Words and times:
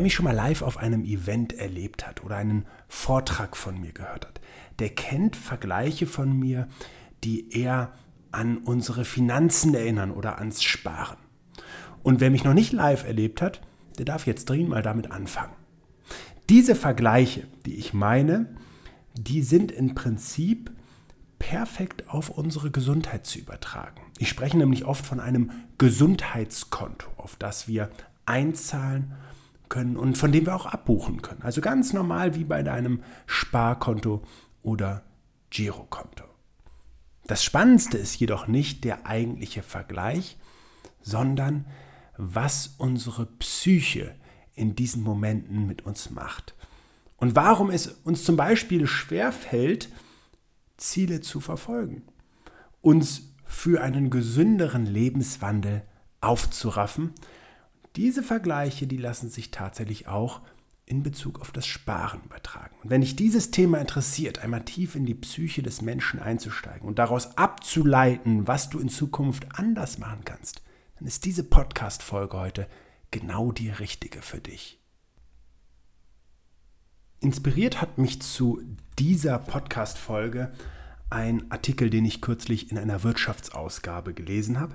Wer 0.00 0.04
mich 0.04 0.14
schon 0.14 0.24
mal 0.24 0.34
live 0.34 0.62
auf 0.62 0.78
einem 0.78 1.04
Event 1.04 1.52
erlebt 1.52 2.06
hat 2.06 2.24
oder 2.24 2.36
einen 2.36 2.64
Vortrag 2.88 3.54
von 3.54 3.78
mir 3.78 3.92
gehört 3.92 4.24
hat, 4.26 4.40
der 4.78 4.88
kennt 4.88 5.36
Vergleiche 5.36 6.06
von 6.06 6.32
mir, 6.32 6.68
die 7.22 7.50
eher 7.52 7.92
an 8.32 8.56
unsere 8.64 9.04
Finanzen 9.04 9.74
erinnern 9.74 10.10
oder 10.10 10.38
ans 10.38 10.62
Sparen. 10.62 11.18
Und 12.02 12.20
wer 12.20 12.30
mich 12.30 12.44
noch 12.44 12.54
nicht 12.54 12.72
live 12.72 13.04
erlebt 13.04 13.42
hat, 13.42 13.60
der 13.98 14.06
darf 14.06 14.26
jetzt 14.26 14.48
dringend 14.48 14.70
mal 14.70 14.80
damit 14.80 15.10
anfangen. 15.10 15.52
Diese 16.48 16.74
Vergleiche, 16.76 17.46
die 17.66 17.74
ich 17.74 17.92
meine, 17.92 18.46
die 19.12 19.42
sind 19.42 19.70
im 19.70 19.94
Prinzip 19.94 20.70
perfekt 21.38 22.08
auf 22.08 22.30
unsere 22.30 22.70
Gesundheit 22.70 23.26
zu 23.26 23.38
übertragen. 23.38 24.00
Ich 24.16 24.30
spreche 24.30 24.56
nämlich 24.56 24.86
oft 24.86 25.04
von 25.04 25.20
einem 25.20 25.50
Gesundheitskonto, 25.76 27.06
auf 27.18 27.36
das 27.36 27.68
wir 27.68 27.90
einzahlen 28.24 29.12
können 29.70 29.96
und 29.96 30.18
von 30.18 30.32
dem 30.32 30.44
wir 30.44 30.54
auch 30.54 30.66
abbuchen 30.66 31.22
können. 31.22 31.40
Also 31.42 31.62
ganz 31.62 31.94
normal 31.94 32.34
wie 32.34 32.44
bei 32.44 32.62
deinem 32.62 33.02
Sparkonto 33.26 34.22
oder 34.60 35.02
Girokonto. 35.48 36.24
Das 37.26 37.42
Spannendste 37.42 37.96
ist 37.96 38.20
jedoch 38.20 38.46
nicht 38.46 38.84
der 38.84 39.06
eigentliche 39.06 39.62
Vergleich, 39.62 40.36
sondern 41.00 41.64
was 42.18 42.74
unsere 42.76 43.24
Psyche 43.24 44.14
in 44.54 44.74
diesen 44.74 45.02
Momenten 45.02 45.66
mit 45.66 45.86
uns 45.86 46.10
macht. 46.10 46.54
Und 47.16 47.36
warum 47.36 47.70
es 47.70 47.86
uns 47.86 48.24
zum 48.24 48.36
Beispiel 48.36 48.86
schwerfällt, 48.86 49.88
Ziele 50.76 51.20
zu 51.20 51.40
verfolgen, 51.40 52.02
uns 52.80 53.34
für 53.44 53.82
einen 53.82 54.10
gesünderen 54.10 54.86
Lebenswandel 54.86 55.82
aufzuraffen. 56.20 57.12
Diese 58.00 58.22
Vergleiche, 58.22 58.86
die 58.86 58.96
lassen 58.96 59.28
sich 59.28 59.50
tatsächlich 59.50 60.08
auch 60.08 60.40
in 60.86 61.02
Bezug 61.02 61.38
auf 61.38 61.52
das 61.52 61.66
Sparen 61.66 62.22
übertragen. 62.24 62.74
Und 62.82 62.88
wenn 62.88 63.02
dich 63.02 63.14
dieses 63.14 63.50
Thema 63.50 63.76
interessiert, 63.76 64.38
einmal 64.38 64.64
tief 64.64 64.94
in 64.94 65.04
die 65.04 65.14
Psyche 65.14 65.62
des 65.62 65.82
Menschen 65.82 66.18
einzusteigen 66.18 66.88
und 66.88 66.98
daraus 66.98 67.36
abzuleiten, 67.36 68.48
was 68.48 68.70
du 68.70 68.78
in 68.78 68.88
Zukunft 68.88 69.48
anders 69.52 69.98
machen 69.98 70.24
kannst, 70.24 70.62
dann 70.98 71.06
ist 71.06 71.26
diese 71.26 71.44
Podcast-Folge 71.44 72.38
heute 72.38 72.68
genau 73.10 73.52
die 73.52 73.68
richtige 73.68 74.22
für 74.22 74.40
dich. 74.40 74.80
Inspiriert 77.20 77.82
hat 77.82 77.98
mich 77.98 78.22
zu 78.22 78.62
dieser 78.98 79.38
Podcast-Folge 79.38 80.52
ein 81.10 81.50
Artikel, 81.50 81.90
den 81.90 82.06
ich 82.06 82.22
kürzlich 82.22 82.70
in 82.70 82.78
einer 82.78 83.02
Wirtschaftsausgabe 83.02 84.14
gelesen 84.14 84.58
habe, 84.58 84.74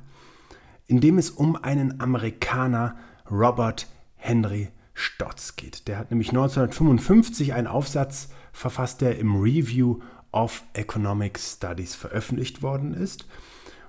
in 0.86 1.02
dem 1.02 1.18
es 1.18 1.31
um 1.31 1.56
einen 1.56 2.00
Amerikaner, 2.00 2.96
Robert 3.30 3.88
Henry 4.16 4.70
Stotz, 4.94 5.56
geht. 5.56 5.88
Der 5.88 5.98
hat 5.98 6.12
nämlich 6.12 6.30
1955 6.30 7.54
einen 7.54 7.68
Aufsatz 7.68 8.30
verfasst, 8.54 9.02
der 9.02 9.20
im 9.20 9.36
Review 9.36 10.00
of 10.31 10.64
Economic 10.73 11.38
Studies 11.40 11.96
veröffentlicht 11.96 12.62
worden 12.62 12.94
ist. 12.94 13.28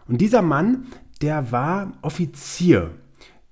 Und 0.08 0.20
dieser 0.20 0.42
Mann, 0.42 0.86
der 1.20 1.52
war 1.52 1.92
Offizier 2.02 2.90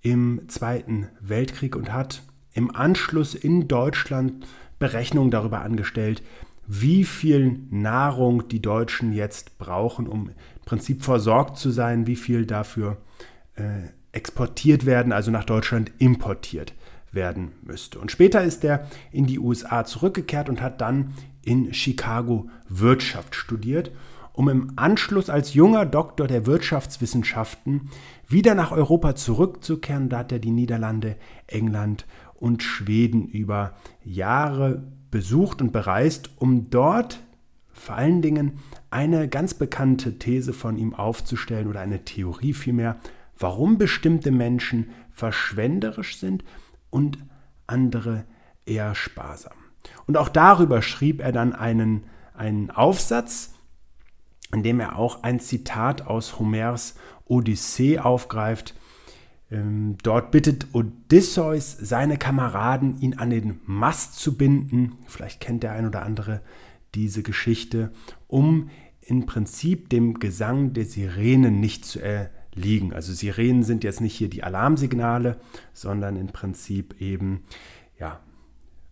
im 0.00 0.42
Zweiten 0.48 1.08
Weltkrieg 1.20 1.76
und 1.76 1.92
hat 1.92 2.22
im 2.52 2.74
Anschluss 2.74 3.34
in 3.34 3.68
Deutschland 3.68 4.46
Berechnungen 4.78 5.30
darüber 5.30 5.62
angestellt, 5.62 6.22
wie 6.66 7.04
viel 7.04 7.60
Nahrung 7.70 8.48
die 8.48 8.62
Deutschen 8.62 9.12
jetzt 9.12 9.58
brauchen, 9.58 10.06
um 10.06 10.28
im 10.28 10.34
Prinzip 10.64 11.02
versorgt 11.02 11.58
zu 11.58 11.70
sein, 11.70 12.06
wie 12.06 12.16
viel 12.16 12.46
dafür 12.46 12.98
äh, 13.54 13.88
exportiert 14.14 14.86
werden, 14.86 15.12
also 15.12 15.30
nach 15.30 15.44
Deutschland 15.44 15.92
importiert 15.98 16.74
werden 17.12 17.52
müsste. 17.62 17.98
Und 17.98 18.10
später 18.10 18.42
ist 18.42 18.64
er 18.64 18.88
in 19.12 19.26
die 19.26 19.38
USA 19.38 19.84
zurückgekehrt 19.84 20.48
und 20.48 20.60
hat 20.60 20.80
dann 20.80 21.14
in 21.42 21.74
Chicago 21.74 22.48
Wirtschaft 22.68 23.34
studiert, 23.34 23.90
um 24.32 24.48
im 24.48 24.72
Anschluss 24.76 25.30
als 25.30 25.54
junger 25.54 25.86
Doktor 25.86 26.26
der 26.26 26.46
Wirtschaftswissenschaften 26.46 27.90
wieder 28.26 28.54
nach 28.54 28.72
Europa 28.72 29.14
zurückzukehren. 29.14 30.08
Da 30.08 30.18
hat 30.18 30.32
er 30.32 30.40
die 30.40 30.50
Niederlande, 30.50 31.16
England 31.46 32.06
und 32.34 32.62
Schweden 32.62 33.26
über 33.28 33.74
Jahre 34.02 34.82
besucht 35.10 35.62
und 35.62 35.72
bereist, 35.72 36.30
um 36.36 36.68
dort 36.70 37.20
vor 37.72 37.96
allen 37.96 38.22
Dingen 38.22 38.58
eine 38.90 39.28
ganz 39.28 39.54
bekannte 39.54 40.18
These 40.18 40.52
von 40.52 40.78
ihm 40.78 40.94
aufzustellen 40.94 41.68
oder 41.68 41.80
eine 41.80 42.04
Theorie 42.04 42.52
vielmehr, 42.52 42.96
warum 43.38 43.78
bestimmte 43.78 44.30
Menschen 44.30 44.90
verschwenderisch 45.10 46.18
sind 46.18 46.44
und 46.90 47.18
andere 47.66 48.24
eher 48.66 48.94
sparsam. 48.94 49.54
Und 50.06 50.16
auch 50.16 50.28
darüber 50.28 50.82
schrieb 50.82 51.20
er 51.20 51.32
dann 51.32 51.52
einen, 51.52 52.04
einen 52.34 52.70
Aufsatz, 52.70 53.54
in 54.52 54.62
dem 54.62 54.80
er 54.80 54.96
auch 54.96 55.22
ein 55.22 55.40
Zitat 55.40 56.06
aus 56.06 56.38
Homers 56.38 56.94
Odyssee 57.24 57.98
aufgreift. 57.98 58.74
Ähm, 59.50 59.96
dort 60.02 60.30
bittet 60.30 60.68
Odysseus 60.72 61.76
seine 61.80 62.18
Kameraden, 62.18 62.98
ihn 63.00 63.14
an 63.14 63.30
den 63.30 63.60
Mast 63.66 64.18
zu 64.18 64.36
binden. 64.36 64.98
Vielleicht 65.06 65.40
kennt 65.40 65.62
der 65.62 65.72
ein 65.72 65.86
oder 65.86 66.02
andere 66.02 66.40
diese 66.94 67.22
Geschichte, 67.22 67.90
um 68.28 68.70
im 69.00 69.26
Prinzip 69.26 69.90
dem 69.90 70.18
Gesang 70.18 70.72
der 70.72 70.84
Sirenen 70.84 71.60
nicht 71.60 71.84
zu 71.84 72.00
erliegen. 72.00 72.43
Also 72.92 73.12
Sirenen 73.12 73.62
sind 73.62 73.84
jetzt 73.84 74.00
nicht 74.00 74.14
hier 74.14 74.28
die 74.28 74.42
Alarmsignale, 74.42 75.36
sondern 75.72 76.16
im 76.16 76.28
Prinzip 76.28 77.00
eben 77.00 77.42
ja, 77.98 78.20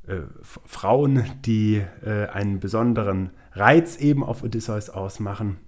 äh, 0.06 0.22
Frauen, 0.42 1.24
die 1.44 1.82
äh, 2.04 2.26
einen 2.28 2.60
besonderen 2.60 3.30
Reiz 3.52 3.96
eben 3.96 4.24
auf 4.24 4.42
Odysseus 4.42 4.90
ausmachen, 4.90 5.58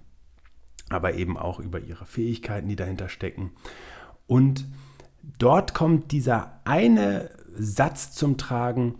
aber 0.89 1.13
eben 1.13 1.37
auch 1.37 1.59
über 1.59 1.79
ihre 1.79 2.05
Fähigkeiten, 2.05 2.67
die 2.67 2.75
dahinter 2.75 3.09
stecken. 3.09 3.51
Und 4.27 4.67
dort 5.37 5.73
kommt 5.73 6.11
dieser 6.11 6.59
eine 6.65 7.29
Satz 7.57 8.11
zum 8.11 8.37
Tragen, 8.37 8.95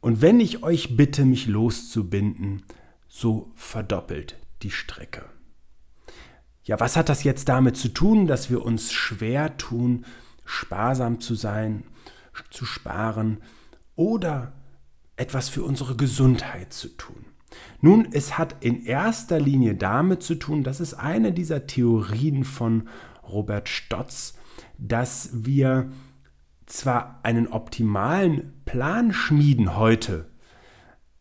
und 0.00 0.20
wenn 0.20 0.38
ich 0.38 0.62
euch 0.62 0.98
bitte, 0.98 1.24
mich 1.24 1.46
loszubinden, 1.46 2.62
so 3.08 3.50
verdoppelt 3.56 4.36
die 4.60 4.70
Strecke. 4.70 5.24
Ja, 6.64 6.80
was 6.80 6.96
hat 6.96 7.10
das 7.10 7.24
jetzt 7.24 7.48
damit 7.48 7.76
zu 7.76 7.88
tun, 7.88 8.26
dass 8.26 8.48
wir 8.50 8.64
uns 8.64 8.90
schwer 8.90 9.56
tun, 9.58 10.06
sparsam 10.46 11.20
zu 11.20 11.34
sein, 11.34 11.84
zu 12.50 12.64
sparen 12.64 13.42
oder 13.96 14.52
etwas 15.16 15.50
für 15.50 15.62
unsere 15.62 15.94
Gesundheit 15.94 16.72
zu 16.72 16.88
tun? 16.88 17.26
Nun, 17.80 18.08
es 18.12 18.38
hat 18.38 18.56
in 18.64 18.84
erster 18.84 19.38
Linie 19.38 19.74
damit 19.74 20.22
zu 20.22 20.36
tun, 20.36 20.64
das 20.64 20.80
ist 20.80 20.94
eine 20.94 21.32
dieser 21.32 21.66
Theorien 21.66 22.44
von 22.44 22.88
Robert 23.22 23.68
Stotz, 23.68 24.34
dass 24.78 25.30
wir 25.32 25.90
zwar 26.64 27.20
einen 27.22 27.46
optimalen 27.46 28.54
Plan 28.64 29.12
schmieden 29.12 29.76
heute, 29.76 30.30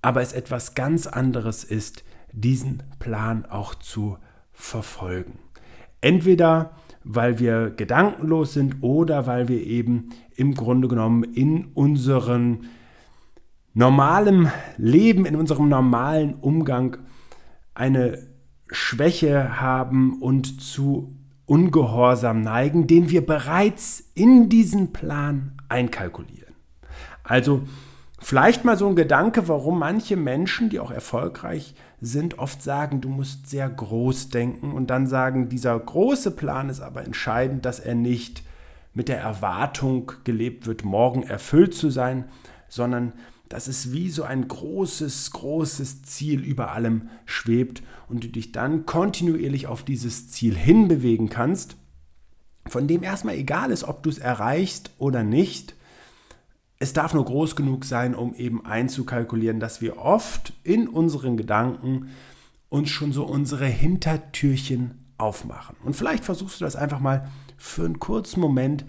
aber 0.01 0.21
es 0.21 0.31
etwas 0.31 0.73
ganz 0.73 1.05
anderes 1.05 1.65
ist, 1.65 2.03
diesen 2.31 2.83
Plan 2.99 3.45
auch 3.45 3.75
zu 3.75 4.17
verfolgen. 4.53 5.39
Entweder 6.01 6.75
weil 7.03 7.39
wir 7.39 7.69
gedankenlos 7.69 8.53
sind 8.53 8.77
oder 8.81 9.27
weil 9.27 9.47
wir 9.47 9.61
eben 9.61 10.09
im 10.35 10.55
Grunde 10.55 10.87
genommen 10.87 11.23
in 11.23 11.65
unserem 11.73 12.61
normalen 13.73 14.51
Leben, 14.77 15.25
in 15.25 15.35
unserem 15.35 15.67
normalen 15.69 16.35
Umgang 16.35 16.97
eine 17.73 18.27
Schwäche 18.69 19.59
haben 19.59 20.21
und 20.21 20.61
zu 20.61 21.15
Ungehorsam 21.45 22.41
neigen, 22.41 22.87
den 22.87 23.09
wir 23.09 23.25
bereits 23.25 24.11
in 24.15 24.47
diesen 24.47 24.93
Plan 24.93 25.57
einkalkulieren. 25.67 26.55
Also 27.21 27.63
vielleicht 28.17 28.63
mal 28.63 28.77
so 28.77 28.87
ein 28.87 28.95
Gedanke, 28.95 29.49
warum 29.49 29.77
manche 29.79 30.15
Menschen, 30.15 30.69
die 30.69 30.79
auch 30.79 30.89
erfolgreich 30.89 31.75
sind, 32.05 32.39
oft 32.39 32.61
sagen, 32.61 33.01
du 33.01 33.09
musst 33.09 33.49
sehr 33.49 33.69
groß 33.69 34.29
denken 34.29 34.71
und 34.71 34.87
dann 34.87 35.07
sagen, 35.07 35.49
dieser 35.49 35.79
große 35.79 36.31
Plan 36.31 36.69
ist 36.69 36.81
aber 36.81 37.03
entscheidend, 37.03 37.65
dass 37.65 37.79
er 37.79 37.95
nicht 37.95 38.43
mit 38.93 39.07
der 39.07 39.19
Erwartung 39.19 40.11
gelebt 40.23 40.67
wird, 40.67 40.83
morgen 40.83 41.23
erfüllt 41.23 41.73
zu 41.73 41.89
sein, 41.89 42.25
sondern 42.67 43.13
dass 43.49 43.67
es 43.67 43.91
wie 43.91 44.09
so 44.09 44.23
ein 44.23 44.47
großes, 44.47 45.31
großes 45.31 46.03
Ziel 46.03 46.41
über 46.41 46.71
allem 46.71 47.09
schwebt 47.25 47.83
und 48.09 48.23
du 48.23 48.27
dich 48.27 48.51
dann 48.51 48.85
kontinuierlich 48.85 49.67
auf 49.67 49.83
dieses 49.83 50.29
Ziel 50.29 50.55
hinbewegen 50.55 51.29
kannst, 51.29 51.75
von 52.65 52.87
dem 52.87 53.03
erstmal 53.03 53.35
egal 53.35 53.71
ist, 53.71 53.83
ob 53.83 54.03
du 54.03 54.09
es 54.09 54.17
erreichst 54.17 54.91
oder 54.97 55.23
nicht. 55.23 55.75
Es 56.79 56.93
darf 56.93 57.13
nur 57.13 57.25
groß 57.25 57.55
genug 57.55 57.85
sein, 57.85 58.15
um 58.15 58.33
eben 58.33 58.65
einzukalkulieren, 58.65 59.59
dass 59.59 59.81
wir 59.81 59.97
oft 59.97 60.53
in 60.63 60.87
unseren 60.87 61.37
Gedanken 61.37 62.09
uns 62.69 62.89
schon 62.89 63.13
so 63.13 63.23
unsere 63.23 63.67
Hintertürchen 63.67 65.03
aufmachen. 65.17 65.75
Und 65.83 65.95
vielleicht 65.95 66.25
versuchst 66.25 66.59
du 66.59 66.65
das 66.65 66.75
einfach 66.75 66.99
mal 66.99 67.29
für 67.57 67.85
einen 67.85 67.99
kurzen 67.99 68.39
Moment 68.39 68.85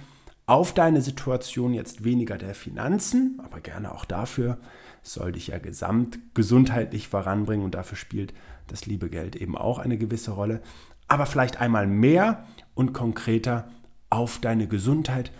auf 0.46 0.74
deine 0.74 1.00
Situation 1.00 1.72
jetzt 1.72 2.04
weniger 2.04 2.36
der 2.36 2.54
Finanzen, 2.54 3.40
aber 3.42 3.60
gerne 3.60 3.92
auch 3.92 4.04
dafür. 4.04 4.58
Es 5.02 5.14
soll 5.14 5.32
dich 5.32 5.48
ja 5.48 5.58
gesamt 5.58 6.18
gesundheitlich 6.34 7.08
voranbringen 7.08 7.64
und 7.64 7.74
dafür 7.74 7.96
spielt 7.96 8.34
das 8.66 8.86
liebe 8.86 9.08
Geld 9.10 9.36
eben 9.36 9.56
auch 9.56 9.78
eine 9.78 9.98
gewisse 9.98 10.32
Rolle. 10.32 10.60
Aber 11.08 11.26
vielleicht 11.26 11.60
einmal 11.60 11.86
mehr 11.86 12.46
und 12.74 12.92
konkreter 12.92 13.68
auf 14.10 14.38
deine 14.38 14.66
Gesundheit, 14.66 15.30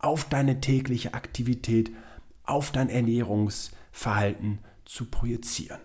auf 0.00 0.24
deine 0.24 0.60
tägliche 0.60 1.14
Aktivität, 1.14 1.92
auf 2.44 2.72
dein 2.72 2.88
Ernährungsverhalten 2.88 4.58
zu 4.84 5.06
projizieren. 5.06 5.80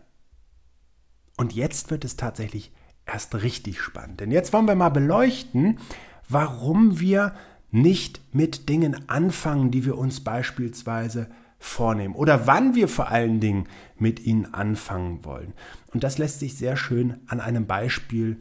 Und 1.38 1.53
jetzt 1.53 1.91
wird 1.91 2.06
es 2.06 2.15
tatsächlich 2.15 2.71
erst 3.06 3.35
richtig 3.35 3.79
spannend. 3.79 4.19
Denn 4.19 4.31
jetzt 4.31 4.53
wollen 4.53 4.67
wir 4.67 4.75
mal 4.75 4.89
beleuchten, 4.89 5.79
warum 6.27 7.00
wir 7.00 7.35
nicht 7.71 8.21
mit 8.33 8.69
Dingen 8.69 9.09
anfangen, 9.09 9.69
die 9.69 9.85
wir 9.85 9.97
uns 9.97 10.21
beispielsweise 10.21 11.29
vornehmen 11.59 12.15
oder 12.15 12.47
wann 12.47 12.75
wir 12.75 12.88
vor 12.88 13.09
allen 13.09 13.39
Dingen 13.39 13.67
mit 13.97 14.19
ihnen 14.21 14.53
anfangen 14.53 15.25
wollen. 15.25 15.53
Und 15.94 16.03
das 16.03 16.17
lässt 16.17 16.39
sich 16.39 16.56
sehr 16.57 16.77
schön 16.77 17.17
an 17.27 17.41
einem 17.41 17.65
Beispiel 17.65 18.38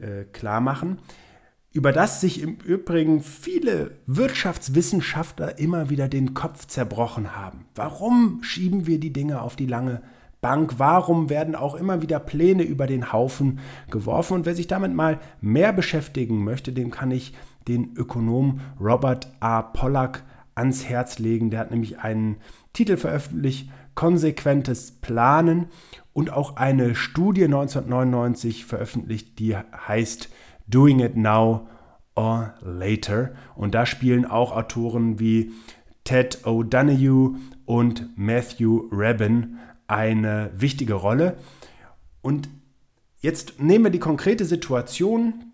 äh, 0.00 0.24
klar 0.32 0.60
machen, 0.60 0.98
über 1.74 1.90
das 1.90 2.20
sich 2.20 2.40
im 2.40 2.56
Übrigen 2.64 3.20
viele 3.20 3.96
Wirtschaftswissenschaftler 4.06 5.58
immer 5.58 5.90
wieder 5.90 6.08
den 6.08 6.32
Kopf 6.32 6.66
zerbrochen 6.66 7.36
haben. 7.36 7.66
Warum 7.74 8.38
schieben 8.42 8.86
wir 8.86 9.00
die 9.00 9.12
Dinge 9.12 9.42
auf 9.42 9.56
die 9.56 9.66
lange 9.66 10.00
Bank? 10.40 10.74
Warum 10.78 11.30
werden 11.30 11.56
auch 11.56 11.74
immer 11.74 12.00
wieder 12.00 12.20
Pläne 12.20 12.62
über 12.62 12.86
den 12.86 13.12
Haufen 13.12 13.58
geworfen? 13.90 14.34
Und 14.34 14.46
wer 14.46 14.54
sich 14.54 14.68
damit 14.68 14.94
mal 14.94 15.18
mehr 15.40 15.72
beschäftigen 15.72 16.44
möchte, 16.44 16.72
dem 16.72 16.92
kann 16.92 17.10
ich 17.10 17.34
den 17.66 17.96
Ökonom 17.96 18.60
Robert 18.80 19.32
A. 19.40 19.60
Pollack 19.62 20.22
ans 20.54 20.84
Herz 20.84 21.18
legen. 21.18 21.50
Der 21.50 21.58
hat 21.58 21.72
nämlich 21.72 21.98
einen 21.98 22.36
Titel 22.72 22.96
veröffentlicht, 22.96 23.68
Konsequentes 23.96 24.92
Planen 24.92 25.66
und 26.12 26.30
auch 26.30 26.56
eine 26.56 26.94
Studie 26.94 27.44
1999 27.44 28.64
veröffentlicht, 28.64 29.38
die 29.38 29.56
heißt 29.56 30.28
Doing 30.66 31.00
It 31.00 31.16
Now 31.16 31.68
or 32.14 32.54
Later. 32.60 33.34
Und 33.54 33.74
da 33.74 33.86
spielen 33.86 34.24
auch 34.24 34.52
Autoren 34.52 35.18
wie 35.18 35.52
Ted 36.04 36.44
O'Donoghue 36.44 37.36
und 37.64 38.16
Matthew 38.16 38.88
Rabin 38.90 39.58
eine 39.86 40.50
wichtige 40.54 40.94
Rolle. 40.94 41.36
Und 42.22 42.48
jetzt 43.20 43.60
nehmen 43.60 43.84
wir 43.84 43.90
die 43.90 43.98
konkrete 43.98 44.44
Situation, 44.44 45.52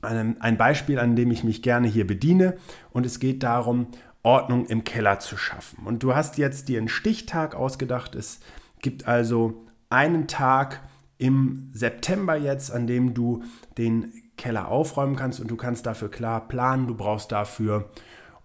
ein 0.00 0.56
Beispiel, 0.56 0.98
an 0.98 1.16
dem 1.16 1.30
ich 1.30 1.42
mich 1.42 1.62
gerne 1.62 1.88
hier 1.88 2.06
bediene. 2.06 2.56
Und 2.90 3.06
es 3.06 3.18
geht 3.18 3.42
darum, 3.42 3.88
Ordnung 4.22 4.66
im 4.66 4.84
Keller 4.84 5.20
zu 5.20 5.36
schaffen. 5.36 5.86
Und 5.86 6.02
du 6.02 6.14
hast 6.14 6.38
jetzt 6.38 6.68
dir 6.68 6.78
einen 6.78 6.88
Stichtag 6.88 7.54
ausgedacht. 7.54 8.14
Es 8.14 8.40
gibt 8.80 9.08
also 9.08 9.64
einen 9.90 10.28
Tag 10.28 10.82
im 11.18 11.70
September 11.72 12.36
jetzt, 12.36 12.70
an 12.70 12.86
dem 12.86 13.14
du 13.14 13.42
den 13.76 14.12
Keller 14.38 14.68
aufräumen 14.68 15.16
kannst 15.16 15.40
und 15.40 15.50
du 15.50 15.56
kannst 15.56 15.84
dafür 15.84 16.10
klar 16.10 16.48
planen. 16.48 16.86
Du 16.86 16.94
brauchst 16.94 17.30
dafür 17.30 17.90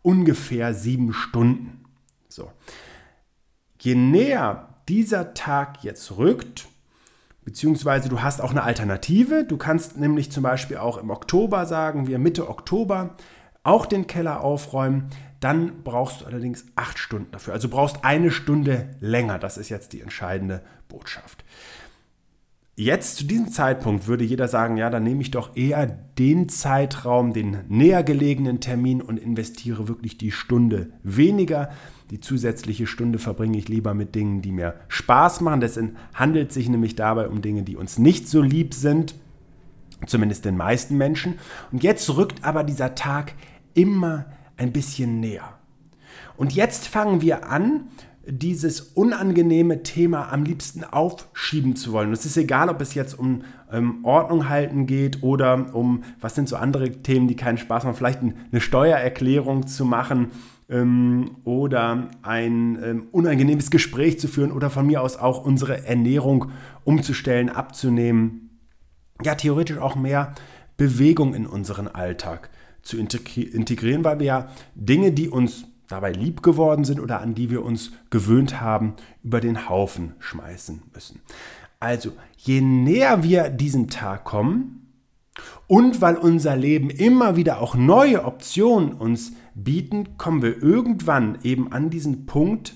ungefähr 0.02 0.74
sieben 0.74 1.14
Stunden. 1.14 1.86
So. 2.28 2.52
Je 3.80 3.96
näher 3.96 4.68
dieser 4.90 5.34
Tag 5.34 5.84
jetzt 5.84 6.18
rückt, 6.18 6.68
beziehungsweise 7.46 8.10
du 8.10 8.22
hast 8.22 8.42
auch 8.42 8.52
eine 8.52 8.64
Alternative. 8.64 9.46
Du 9.46 9.58
kannst 9.58 9.98
nämlich 9.98 10.32
zum 10.32 10.44
Beispiel 10.44 10.78
auch 10.78 10.98
im 10.98 11.10
Oktober 11.10 11.66
sagen, 11.66 12.08
wir 12.08 12.20
Mitte 12.20 12.50
Oktober 12.50 13.16
auch 13.64 13.86
den 13.86 14.08
Keller 14.08 14.42
aufräumen. 14.42 15.10
Dann 15.40 15.84
brauchst 15.84 16.22
du 16.22 16.26
allerdings 16.26 16.66
acht 16.76 16.98
Stunden 16.98 17.32
dafür. 17.32 17.54
Also 17.54 17.70
brauchst 17.70 18.04
eine 18.04 18.32
Stunde 18.32 18.96
länger. 19.00 19.40
Das 19.40 19.58
ist 19.58 19.70
jetzt 19.70 19.94
die 19.94 20.02
entscheidende 20.02 20.62
Botschaft. 20.88 21.44
Jetzt 22.76 23.18
zu 23.18 23.26
diesem 23.26 23.50
Zeitpunkt 23.52 24.08
würde 24.08 24.24
jeder 24.24 24.48
sagen, 24.48 24.78
ja, 24.78 24.90
dann 24.90 25.04
nehme 25.04 25.22
ich 25.22 25.30
doch 25.30 25.56
eher 25.56 25.86
den 25.86 26.50
Zeitraum, 26.50 27.32
den 27.32 27.60
näher 27.68 28.02
gelegenen 28.02 28.62
Termin 28.62 29.00
und 29.00 29.20
investiere 29.20 29.88
wirklich 29.88 30.18
die 30.18 30.32
Stunde 30.32 30.90
weniger. 31.04 31.70
Die 32.10 32.20
zusätzliche 32.20 32.88
Stunde 32.88 33.20
verbringe 33.20 33.60
ich 33.60 33.70
lieber 33.70 33.94
mit 33.94 34.16
Dingen, 34.16 34.42
die 34.42 34.52
mir 34.52 34.74
Spaß 34.88 35.42
machen. 35.42 35.62
Das 35.62 35.80
handelt 36.16 36.52
sich 36.52 36.68
nämlich 36.68 36.96
dabei 36.96 37.28
um 37.28 37.44
Dinge, 37.44 37.62
die 37.62 37.76
uns 37.76 38.00
nicht 38.00 38.28
so 38.28 38.42
lieb 38.42 38.74
sind, 38.74 39.14
zumindest 40.08 40.44
den 40.46 40.58
meisten 40.58 40.98
Menschen. 40.98 41.36
Und 41.72 41.84
jetzt 41.84 42.10
rückt 42.16 42.44
aber 42.44 42.64
dieser 42.64 42.96
Tag 42.96 43.36
immer 43.76 44.26
ein 44.58 44.72
bisschen 44.72 45.20
näher. 45.20 45.60
Und 46.38 46.54
jetzt 46.54 46.88
fangen 46.88 47.22
wir 47.22 47.48
an, 47.48 47.82
dieses 48.26 48.80
unangenehme 48.80 49.84
Thema 49.84 50.32
am 50.32 50.44
liebsten 50.44 50.84
aufschieben 50.84 51.76
zu 51.76 51.92
wollen. 51.92 52.14
es 52.14 52.26
ist 52.26 52.38
egal, 52.38 52.70
ob 52.70 52.80
es 52.80 52.94
jetzt 52.94 53.20
um 53.20 53.44
ähm, 53.72 54.00
Ordnung 54.04 54.48
halten 54.48 54.86
geht 54.86 55.24
oder 55.24 55.76
um, 55.76 56.04
was 56.22 56.36
sind 56.36 56.48
so 56.48 56.56
andere 56.56 56.90
Themen, 56.90 57.28
die 57.28 57.36
keinen 57.36 57.58
Spaß 57.58 57.84
machen, 57.84 57.96
vielleicht 57.96 58.22
eine 58.22 58.62
Steuererklärung 58.62 59.68
zu 59.68 59.84
machen 59.84 60.32
ähm, 60.70 61.32
oder 61.44 62.10
ein 62.22 62.82
ähm, 62.82 63.08
unangenehmes 63.12 63.72
Gespräch 63.72 64.20
zu 64.20 64.30
führen 64.30 64.54
oder 64.54 64.70
von 64.70 64.88
mir 64.88 65.02
aus 65.02 65.18
auch 65.18 65.44
unsere 65.44 65.86
Ernährung 65.86 66.52
umzustellen, 66.86 67.50
abzunehmen. 67.50 68.62
Ja, 69.22 69.36
theoretisch 69.36 69.78
auch 69.80 69.96
mehr 69.96 70.34
Bewegung 70.78 71.34
in 71.34 71.46
unseren 71.46 71.90
Alltag 71.90 72.50
zu 72.82 72.98
integrieren, 72.98 74.04
weil 74.04 74.20
wir 74.20 74.26
ja 74.26 74.48
Dinge, 74.76 75.12
die 75.12 75.30
uns 75.30 75.66
dabei 75.94 76.12
lieb 76.12 76.42
geworden 76.42 76.86
sind 76.86 77.00
oder 77.00 77.22
an 77.22 77.36
die 77.36 77.50
wir 77.50 77.64
uns 77.64 77.92
gewöhnt 78.10 78.60
haben, 78.60 78.96
über 79.24 79.40
den 79.40 79.70
Haufen 79.70 80.14
schmeißen 80.20 80.82
müssen. 80.94 81.22
Also, 81.80 82.12
je 82.38 82.62
näher 82.62 83.24
wir 83.24 83.50
diesen 83.50 83.90
Tag 83.90 84.24
kommen 84.24 84.88
und 85.68 86.02
weil 86.02 86.18
unser 86.18 86.56
Leben 86.56 86.90
immer 86.90 87.36
wieder 87.36 87.62
auch 87.62 87.76
neue 87.76 88.26
Optionen 88.26 88.94
uns 88.94 89.34
bieten, 89.54 90.18
kommen 90.18 90.42
wir 90.42 90.62
irgendwann 90.64 91.38
eben 91.44 91.72
an 91.72 91.90
diesen 91.90 92.26
Punkt, 92.26 92.74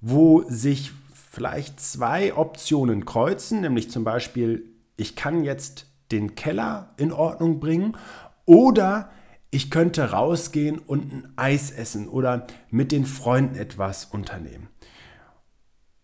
wo 0.00 0.44
sich 0.48 0.92
vielleicht 1.12 1.80
zwei 1.80 2.34
Optionen 2.34 3.04
kreuzen, 3.04 3.60
nämlich 3.60 3.90
zum 3.90 4.04
Beispiel, 4.04 4.70
ich 4.96 5.16
kann 5.16 5.42
jetzt 5.42 5.86
den 6.12 6.36
Keller 6.36 6.94
in 6.96 7.12
Ordnung 7.12 7.58
bringen 7.58 7.96
oder 8.44 9.10
ich 9.56 9.70
könnte 9.70 10.10
rausgehen 10.10 10.78
und 10.78 11.10
ein 11.10 11.32
Eis 11.36 11.70
essen 11.70 12.08
oder 12.08 12.46
mit 12.70 12.92
den 12.92 13.06
Freunden 13.06 13.56
etwas 13.56 14.04
unternehmen. 14.04 14.68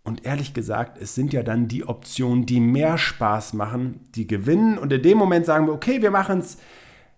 Und 0.05 0.25
ehrlich 0.25 0.55
gesagt, 0.55 0.97
es 0.97 1.15
sind 1.15 1.35
ja 1.35 1.43
dann 1.43 1.69
die 1.69 1.87
Optionen, 1.87 2.47
die 2.47 2.61
mehr 2.61 2.97
Spaß 2.97 3.53
machen, 3.53 4.01
die 4.15 4.27
gewinnen. 4.27 4.79
Und 4.79 4.91
in 4.91 5.03
dem 5.03 5.19
Moment 5.19 5.45
sagen 5.45 5.67
wir, 5.67 5.75
okay, 5.75 6.01
wir 6.01 6.11
machen 6.11 6.39
es 6.39 6.57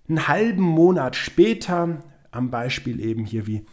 einen 0.09 0.27
halben 0.27 0.65
Monat 0.65 1.15
später, 1.15 2.03
am 2.33 2.51
Beispiel 2.51 2.99
eben 2.99 3.25
hier 3.25 3.47
wie 3.47 3.65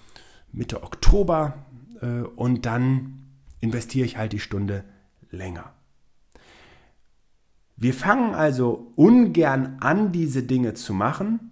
Mitte 0.51 0.83
Oktober. 0.83 1.65
Äh, 1.99 2.21
und 2.35 2.67
dann 2.67 3.23
investiere 3.59 4.05
ich 4.05 4.17
halt 4.17 4.33
die 4.33 4.39
Stunde 4.39 4.83
länger. 5.31 5.73
Wir 7.75 7.95
fangen 7.95 8.35
also 8.35 8.93
ungern 8.95 9.77
an, 9.79 10.11
diese 10.11 10.43
Dinge 10.43 10.75
zu 10.75 10.93
machen, 10.93 11.50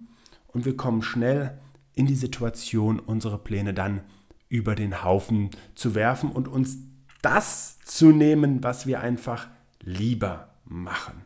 und 0.52 0.64
wir 0.64 0.76
kommen 0.76 1.02
schnell 1.02 1.58
in 1.94 2.06
die 2.06 2.16
Situation, 2.16 2.98
unsere 2.98 3.38
Pläne 3.38 3.74
dann 3.74 4.00
über 4.48 4.74
den 4.74 5.04
Haufen 5.04 5.50
zu 5.74 5.94
werfen 5.94 6.30
und 6.30 6.48
uns 6.48 6.78
das 7.22 7.78
zu 7.84 8.10
nehmen, 8.10 8.62
was 8.62 8.86
wir 8.86 9.00
einfach 9.00 9.48
lieber 9.82 10.54
machen. 10.64 11.24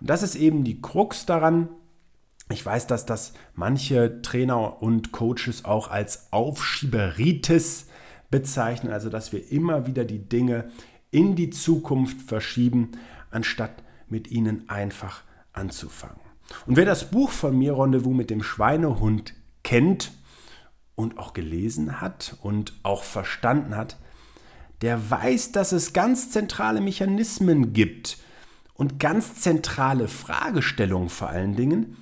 Und 0.00 0.10
das 0.10 0.22
ist 0.22 0.34
eben 0.36 0.64
die 0.64 0.80
Krux 0.80 1.26
daran. 1.26 1.68
Ich 2.50 2.64
weiß, 2.64 2.86
dass 2.86 3.06
das 3.06 3.32
manche 3.54 4.22
Trainer 4.22 4.82
und 4.82 5.12
Coaches 5.12 5.64
auch 5.64 5.90
als 5.90 6.32
Aufschieberitis 6.32 7.86
bezeichnen, 8.30 8.92
also 8.92 9.10
dass 9.10 9.32
wir 9.32 9.50
immer 9.50 9.86
wieder 9.86 10.04
die 10.04 10.28
Dinge 10.28 10.70
in 11.10 11.34
die 11.34 11.50
Zukunft 11.50 12.22
verschieben, 12.22 12.92
anstatt 13.30 13.82
mit 14.08 14.30
ihnen 14.30 14.68
einfach 14.68 15.22
anzufangen. 15.52 16.25
Und 16.66 16.76
wer 16.76 16.84
das 16.84 17.10
Buch 17.10 17.30
von 17.30 17.56
mir, 17.56 17.78
Rendezvous 17.78 18.14
mit 18.14 18.30
dem 18.30 18.42
Schweinehund, 18.42 19.34
kennt 19.62 20.12
und 20.94 21.18
auch 21.18 21.32
gelesen 21.32 22.00
hat 22.00 22.36
und 22.42 22.72
auch 22.82 23.02
verstanden 23.02 23.76
hat, 23.76 23.96
der 24.82 25.10
weiß, 25.10 25.52
dass 25.52 25.72
es 25.72 25.92
ganz 25.92 26.30
zentrale 26.30 26.80
Mechanismen 26.80 27.72
gibt 27.72 28.18
und 28.74 29.00
ganz 29.00 29.40
zentrale 29.40 30.06
Fragestellungen 30.08 31.08
vor 31.08 31.28
allen 31.28 31.56
Dingen, 31.56 31.96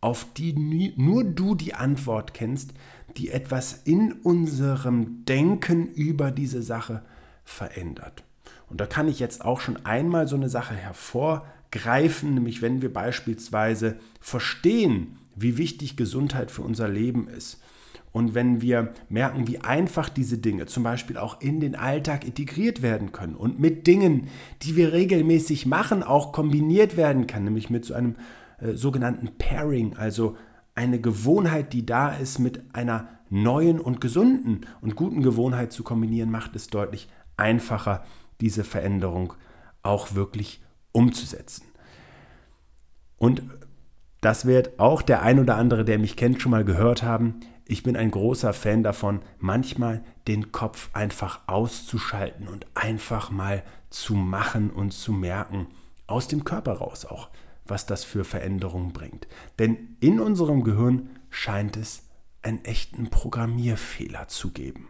auf 0.00 0.26
die 0.36 0.52
nur 0.96 1.24
du 1.24 1.54
die 1.54 1.74
Antwort 1.74 2.34
kennst, 2.34 2.74
die 3.16 3.30
etwas 3.30 3.82
in 3.84 4.12
unserem 4.12 5.24
Denken 5.24 5.86
über 5.86 6.30
diese 6.30 6.62
Sache 6.62 7.02
verändert. 7.44 8.24
Und 8.68 8.80
da 8.80 8.86
kann 8.86 9.08
ich 9.08 9.18
jetzt 9.18 9.44
auch 9.44 9.60
schon 9.60 9.84
einmal 9.84 10.26
so 10.28 10.36
eine 10.36 10.48
Sache 10.48 10.74
hervor 10.74 11.46
greifen, 11.72 12.34
nämlich 12.34 12.62
wenn 12.62 12.82
wir 12.82 12.92
beispielsweise 12.92 13.96
verstehen, 14.20 15.18
wie 15.34 15.58
wichtig 15.58 15.96
Gesundheit 15.96 16.50
für 16.50 16.62
unser 16.62 16.88
Leben 16.88 17.26
ist. 17.26 17.60
Und 18.12 18.34
wenn 18.34 18.60
wir 18.60 18.92
merken, 19.08 19.48
wie 19.48 19.60
einfach 19.60 20.10
diese 20.10 20.36
Dinge 20.36 20.66
zum 20.66 20.82
Beispiel 20.82 21.16
auch 21.16 21.40
in 21.40 21.60
den 21.60 21.74
Alltag 21.74 22.26
integriert 22.26 22.82
werden 22.82 23.10
können 23.10 23.34
und 23.34 23.58
mit 23.58 23.86
Dingen, 23.86 24.28
die 24.62 24.76
wir 24.76 24.92
regelmäßig 24.92 25.64
machen, 25.64 26.02
auch 26.02 26.30
kombiniert 26.32 26.98
werden 26.98 27.26
kann, 27.26 27.44
nämlich 27.44 27.70
mit 27.70 27.86
so 27.86 27.94
einem 27.94 28.16
äh, 28.60 28.74
sogenannten 28.74 29.30
Pairing, 29.38 29.96
also 29.96 30.36
eine 30.74 31.00
Gewohnheit, 31.00 31.72
die 31.72 31.86
da 31.86 32.10
ist, 32.10 32.38
mit 32.38 32.74
einer 32.74 33.08
neuen 33.30 33.80
und 33.80 34.02
gesunden 34.02 34.66
und 34.82 34.94
guten 34.94 35.22
Gewohnheit 35.22 35.72
zu 35.72 35.82
kombinieren, 35.82 36.30
macht 36.30 36.54
es 36.54 36.66
deutlich 36.66 37.08
einfacher, 37.38 38.04
diese 38.42 38.62
Veränderung 38.62 39.32
auch 39.82 40.14
wirklich 40.14 40.60
umzusetzen. 40.92 41.66
Und 43.16 43.42
das 44.20 44.46
wird 44.46 44.78
auch 44.78 45.02
der 45.02 45.22
ein 45.22 45.40
oder 45.40 45.56
andere, 45.56 45.84
der 45.84 45.98
mich 45.98 46.16
kennt, 46.16 46.40
schon 46.40 46.52
mal 46.52 46.64
gehört 46.64 47.02
haben. 47.02 47.40
Ich 47.66 47.82
bin 47.82 47.96
ein 47.96 48.10
großer 48.10 48.52
Fan 48.52 48.82
davon, 48.82 49.20
manchmal 49.38 50.04
den 50.28 50.52
Kopf 50.52 50.90
einfach 50.92 51.40
auszuschalten 51.46 52.48
und 52.48 52.66
einfach 52.74 53.30
mal 53.30 53.62
zu 53.90 54.14
machen 54.14 54.70
und 54.70 54.92
zu 54.92 55.12
merken, 55.12 55.66
aus 56.06 56.28
dem 56.28 56.44
Körper 56.44 56.74
raus 56.74 57.04
auch, 57.04 57.30
was 57.66 57.86
das 57.86 58.04
für 58.04 58.24
Veränderungen 58.24 58.92
bringt. 58.92 59.26
Denn 59.58 59.96
in 60.00 60.20
unserem 60.20 60.62
Gehirn 60.62 61.10
scheint 61.30 61.76
es 61.76 62.02
einen 62.42 62.64
echten 62.64 63.08
Programmierfehler 63.10 64.28
zu 64.28 64.50
geben. 64.50 64.88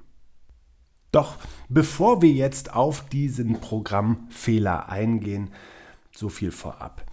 Doch 1.13 1.37
bevor 1.69 2.23
wir 2.23 2.33
jetzt 2.33 2.75
auf 2.75 3.07
diesen 3.09 3.61
Programmfehler 3.61 4.89
eingehen, 4.89 5.51
so 6.15 6.29
viel 6.29 6.53
vorab. 6.53 7.05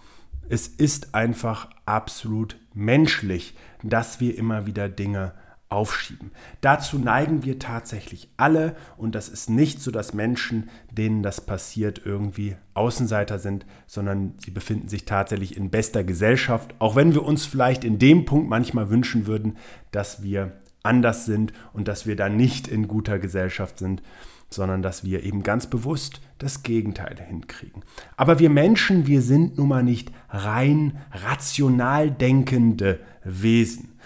Es 0.48 0.66
ist 0.66 1.14
einfach 1.14 1.68
absolut 1.86 2.56
menschlich, 2.74 3.54
dass 3.82 4.20
wir 4.20 4.36
immer 4.36 4.66
wieder 4.66 4.88
Dinge 4.88 5.32
aufschieben. 5.70 6.32
Dazu 6.60 6.98
neigen 6.98 7.44
wir 7.44 7.60
tatsächlich 7.60 8.28
alle 8.36 8.74
und 8.96 9.14
das 9.14 9.28
ist 9.28 9.48
nicht 9.48 9.80
so, 9.80 9.92
dass 9.92 10.12
Menschen, 10.12 10.68
denen 10.90 11.22
das 11.22 11.40
passiert, 11.40 12.02
irgendwie 12.04 12.56
Außenseiter 12.74 13.38
sind, 13.38 13.64
sondern 13.86 14.34
sie 14.38 14.50
befinden 14.50 14.88
sich 14.88 15.04
tatsächlich 15.04 15.56
in 15.56 15.70
bester 15.70 16.02
Gesellschaft, 16.02 16.74
auch 16.80 16.96
wenn 16.96 17.14
wir 17.14 17.24
uns 17.24 17.46
vielleicht 17.46 17.84
in 17.84 18.00
dem 18.00 18.24
Punkt 18.24 18.50
manchmal 18.50 18.90
wünschen 18.90 19.28
würden, 19.28 19.56
dass 19.92 20.24
wir 20.24 20.60
anders 20.82 21.24
sind 21.24 21.52
und 21.72 21.86
dass 21.86 22.04
wir 22.04 22.16
da 22.16 22.28
nicht 22.28 22.66
in 22.66 22.88
guter 22.88 23.20
Gesellschaft 23.20 23.78
sind, 23.78 24.02
sondern 24.50 24.82
dass 24.82 25.04
wir 25.04 25.22
eben 25.22 25.42
ganz 25.42 25.68
bewusst 25.68 26.20
das 26.38 26.62
Gegenteil 26.62 27.16
hinkriegen. 27.20 27.82
Aber 28.16 28.38
wir 28.38 28.50
Menschen, 28.50 29.06
wir 29.06 29.22
sind 29.22 29.58
nun 29.58 29.68
mal 29.68 29.82
nicht 29.82 30.10
rein 30.28 30.98
rational 31.12 32.10
denkende 32.10 33.00
Wesen. 33.24 33.98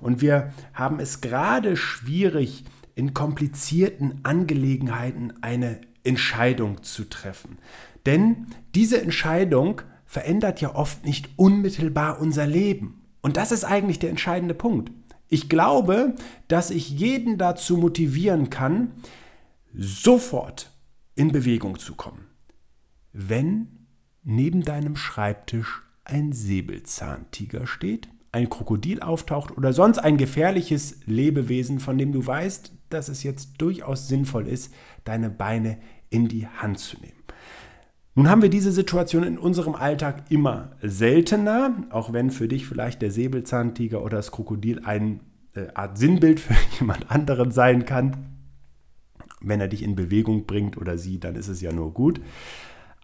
Und 0.00 0.20
wir 0.20 0.52
haben 0.74 0.98
es 0.98 1.20
gerade 1.20 1.76
schwierig, 1.76 2.64
in 2.94 3.14
komplizierten 3.14 4.20
Angelegenheiten 4.22 5.32
eine 5.40 5.80
Entscheidung 6.04 6.82
zu 6.82 7.08
treffen. 7.08 7.58
Denn 8.04 8.48
diese 8.74 9.00
Entscheidung 9.00 9.80
verändert 10.04 10.60
ja 10.60 10.74
oft 10.74 11.06
nicht 11.06 11.30
unmittelbar 11.36 12.20
unser 12.20 12.46
Leben. 12.46 13.02
Und 13.22 13.36
das 13.36 13.52
ist 13.52 13.64
eigentlich 13.64 13.98
der 13.98 14.10
entscheidende 14.10 14.54
Punkt. 14.54 14.90
Ich 15.28 15.48
glaube, 15.48 16.14
dass 16.48 16.70
ich 16.70 16.90
jeden 16.90 17.38
dazu 17.38 17.78
motivieren 17.78 18.50
kann, 18.50 18.90
sofort 19.74 20.70
in 21.14 21.32
Bewegung 21.32 21.78
zu 21.78 21.94
kommen, 21.94 22.26
wenn 23.12 23.86
neben 24.22 24.62
deinem 24.62 24.96
Schreibtisch 24.96 25.82
ein 26.04 26.32
Säbelzahntiger 26.32 27.66
steht 27.66 28.08
ein 28.32 28.48
Krokodil 28.48 29.00
auftaucht 29.00 29.56
oder 29.56 29.74
sonst 29.74 29.98
ein 29.98 30.16
gefährliches 30.16 31.00
Lebewesen, 31.04 31.78
von 31.78 31.98
dem 31.98 32.12
du 32.12 32.26
weißt, 32.26 32.72
dass 32.88 33.08
es 33.08 33.22
jetzt 33.22 33.60
durchaus 33.60 34.08
sinnvoll 34.08 34.48
ist, 34.48 34.72
deine 35.04 35.28
Beine 35.28 35.78
in 36.08 36.28
die 36.28 36.46
Hand 36.46 36.78
zu 36.78 36.98
nehmen. 36.98 37.12
Nun 38.14 38.28
haben 38.28 38.42
wir 38.42 38.50
diese 38.50 38.72
Situation 38.72 39.22
in 39.22 39.38
unserem 39.38 39.74
Alltag 39.74 40.24
immer 40.30 40.72
seltener, 40.82 41.84
auch 41.90 42.12
wenn 42.12 42.30
für 42.30 42.48
dich 42.48 42.66
vielleicht 42.66 43.00
der 43.00 43.10
Säbelzahntiger 43.10 44.02
oder 44.02 44.16
das 44.18 44.32
Krokodil 44.32 44.84
eine 44.84 45.20
äh, 45.54 45.68
Art 45.74 45.96
Sinnbild 45.96 46.40
für 46.40 46.54
jemand 46.80 47.10
anderen 47.10 47.52
sein 47.52 47.84
kann. 47.86 48.31
Wenn 49.42 49.60
er 49.60 49.68
dich 49.68 49.82
in 49.82 49.96
Bewegung 49.96 50.46
bringt 50.46 50.76
oder 50.76 50.98
sie, 50.98 51.18
dann 51.18 51.34
ist 51.34 51.48
es 51.48 51.60
ja 51.60 51.72
nur 51.72 51.92
gut. 51.92 52.20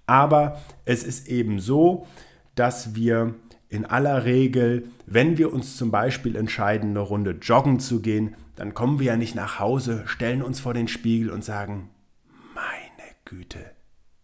Aber 0.07 0.61
es 0.85 1.03
ist 1.03 1.29
eben 1.29 1.61
so, 1.61 2.07
dass 2.55 2.95
wir 2.95 3.35
in 3.69 3.85
aller 3.85 4.25
Regel, 4.25 4.89
wenn 5.07 5.37
wir 5.37 5.53
uns 5.53 5.77
zum 5.77 5.91
Beispiel 5.91 6.37
entscheiden, 6.37 6.91
eine 6.91 7.01
Runde 7.01 7.33
joggen 7.43 7.81
zu 7.81 8.01
gehen, 8.01 8.35
dann 8.57 8.75
kommen 8.75 8.99
wir 8.99 9.07
ja 9.07 9.17
nicht 9.17 9.35
nach 9.35 9.59
Hause, 9.59 10.05
stellen 10.07 10.43
uns 10.43 10.61
vor 10.61 10.75
den 10.75 10.89
Spiegel 10.89 11.31
und 11.31 11.45
sagen, 11.45 11.91
meine 12.55 13.09
Güte, 13.25 13.61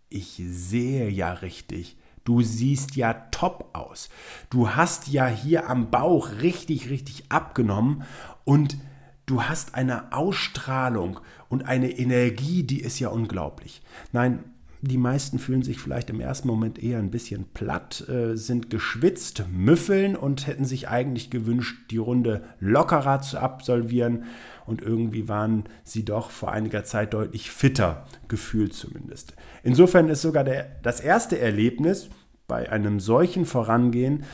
ich 0.08 0.42
sehe 0.44 1.08
ja 1.08 1.32
richtig. 1.32 1.98
Du 2.24 2.40
siehst 2.40 2.96
ja 2.96 3.12
top 3.30 3.70
aus. 3.74 4.08
Du 4.48 4.70
hast 4.70 5.08
ja 5.08 5.26
hier 5.26 5.68
am 5.68 5.90
Bauch 5.90 6.30
richtig, 6.40 6.88
richtig 6.88 7.30
abgenommen 7.30 8.04
und 8.44 8.78
du 9.26 9.42
hast 9.42 9.74
eine 9.74 10.12
Ausstrahlung 10.12 11.20
und 11.54 11.68
eine 11.68 11.88
Energie, 11.88 12.64
die 12.64 12.80
ist 12.80 12.98
ja 12.98 13.10
unglaublich. 13.10 13.80
Nein, 14.10 14.40
die 14.80 14.98
meisten 14.98 15.38
fühlen 15.38 15.62
sich 15.62 15.78
vielleicht 15.78 16.10
im 16.10 16.18
ersten 16.18 16.48
Moment 16.48 16.82
eher 16.82 16.98
ein 16.98 17.12
bisschen 17.12 17.44
platt, 17.54 18.08
äh, 18.08 18.34
sind 18.36 18.70
geschwitzt, 18.70 19.44
müffeln 19.52 20.16
und 20.16 20.48
hätten 20.48 20.64
sich 20.64 20.88
eigentlich 20.88 21.30
gewünscht, 21.30 21.92
die 21.92 21.98
Runde 21.98 22.42
lockerer 22.58 23.20
zu 23.20 23.38
absolvieren. 23.38 24.24
Und 24.66 24.82
irgendwie 24.82 25.28
waren 25.28 25.62
sie 25.84 26.04
doch 26.04 26.32
vor 26.32 26.50
einiger 26.50 26.82
Zeit 26.82 27.14
deutlich 27.14 27.52
fitter, 27.52 28.04
gefühlt 28.26 28.74
zumindest. 28.74 29.34
Insofern 29.62 30.08
ist 30.08 30.22
sogar 30.22 30.42
der, 30.42 30.66
das 30.82 30.98
erste 30.98 31.38
Erlebnis 31.38 32.08
bei 32.48 32.68
einem 32.68 32.98
solchen 32.98 33.46
Vorangehen 33.46 34.24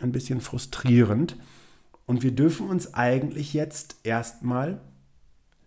ein 0.00 0.12
bisschen 0.12 0.40
frustrierend. 0.40 1.36
Und 2.06 2.22
wir 2.22 2.30
dürfen 2.30 2.68
uns 2.68 2.94
eigentlich 2.94 3.52
jetzt 3.52 3.96
erstmal 4.04 4.80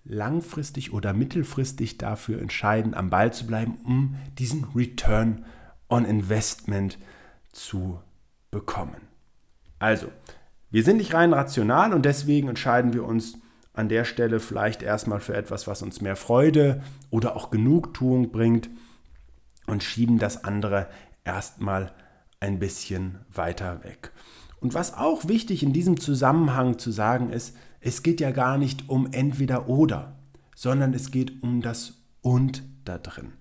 langfristig 0.03 0.93
oder 0.93 1.13
mittelfristig 1.13 1.97
dafür 1.97 2.41
entscheiden, 2.41 2.93
am 2.93 3.09
Ball 3.09 3.33
zu 3.33 3.45
bleiben, 3.45 3.77
um 3.83 4.15
diesen 4.37 4.65
Return 4.75 5.45
on 5.89 6.05
Investment 6.05 6.97
zu 7.51 7.99
bekommen. 8.51 9.07
Also, 9.79 10.07
wir 10.71 10.83
sind 10.83 10.97
nicht 10.97 11.13
rein 11.13 11.33
rational 11.33 11.93
und 11.93 12.05
deswegen 12.05 12.47
entscheiden 12.47 12.93
wir 12.93 13.05
uns 13.05 13.37
an 13.73 13.89
der 13.89 14.05
Stelle 14.05 14.39
vielleicht 14.39 14.83
erstmal 14.83 15.19
für 15.19 15.35
etwas, 15.35 15.67
was 15.67 15.81
uns 15.81 16.01
mehr 16.01 16.15
Freude 16.15 16.83
oder 17.09 17.35
auch 17.35 17.49
Genugtuung 17.49 18.31
bringt 18.31 18.69
und 19.67 19.83
schieben 19.83 20.19
das 20.19 20.43
andere 20.43 20.87
erstmal 21.23 21.93
ein 22.39 22.59
bisschen 22.59 23.19
weiter 23.33 23.83
weg. 23.83 24.11
Und 24.59 24.73
was 24.73 24.93
auch 24.93 25.27
wichtig 25.27 25.63
in 25.63 25.73
diesem 25.73 25.99
Zusammenhang 25.99 26.77
zu 26.77 26.91
sagen 26.91 27.29
ist, 27.29 27.55
es 27.81 28.03
geht 28.03 28.19
ja 28.19 28.31
gar 28.31 28.57
nicht 28.57 28.89
um 28.89 29.11
entweder 29.11 29.69
oder, 29.69 30.19
sondern 30.55 30.93
es 30.93 31.11
geht 31.11 31.41
um 31.43 31.61
das 31.61 31.93
und 32.21 32.63
da 32.85 32.97
drin. 32.97 33.33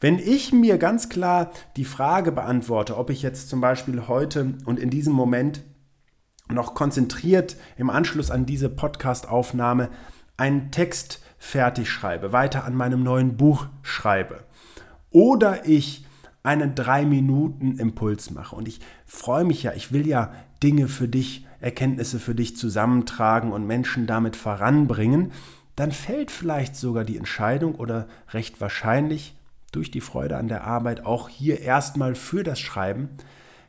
Wenn 0.00 0.18
ich 0.18 0.52
mir 0.52 0.76
ganz 0.78 1.08
klar 1.08 1.50
die 1.76 1.84
Frage 1.84 2.32
beantworte, 2.32 2.96
ob 2.96 3.10
ich 3.10 3.22
jetzt 3.22 3.48
zum 3.48 3.60
Beispiel 3.60 4.08
heute 4.08 4.54
und 4.66 4.78
in 4.78 4.90
diesem 4.90 5.14
Moment 5.14 5.62
noch 6.48 6.74
konzentriert 6.74 7.56
im 7.76 7.90
Anschluss 7.90 8.30
an 8.30 8.46
diese 8.46 8.68
Podcast-Aufnahme 8.68 9.88
einen 10.36 10.70
Text 10.70 11.20
fertig 11.38 11.90
schreibe, 11.90 12.32
weiter 12.32 12.64
an 12.64 12.74
meinem 12.74 13.02
neuen 13.02 13.36
Buch 13.36 13.66
schreibe, 13.82 14.44
oder 15.10 15.66
ich 15.66 16.04
einen 16.42 16.74
drei 16.74 17.04
Minuten 17.04 17.78
Impuls 17.78 18.30
mache. 18.30 18.54
Und 18.54 18.68
ich 18.68 18.80
freue 19.06 19.44
mich 19.44 19.62
ja, 19.62 19.72
ich 19.72 19.92
will 19.92 20.06
ja 20.06 20.32
Dinge 20.62 20.88
für 20.88 21.08
dich 21.08 21.45
Erkenntnisse 21.60 22.18
für 22.18 22.34
dich 22.34 22.56
zusammentragen 22.56 23.52
und 23.52 23.66
Menschen 23.66 24.06
damit 24.06 24.36
voranbringen, 24.36 25.32
dann 25.76 25.92
fällt 25.92 26.30
vielleicht 26.30 26.76
sogar 26.76 27.04
die 27.04 27.18
Entscheidung 27.18 27.74
oder 27.74 28.08
recht 28.32 28.60
wahrscheinlich 28.60 29.34
durch 29.72 29.90
die 29.90 30.00
Freude 30.00 30.36
an 30.36 30.48
der 30.48 30.64
Arbeit 30.64 31.04
auch 31.04 31.28
hier 31.28 31.60
erstmal 31.60 32.14
für 32.14 32.42
das 32.42 32.58
Schreiben. 32.58 33.10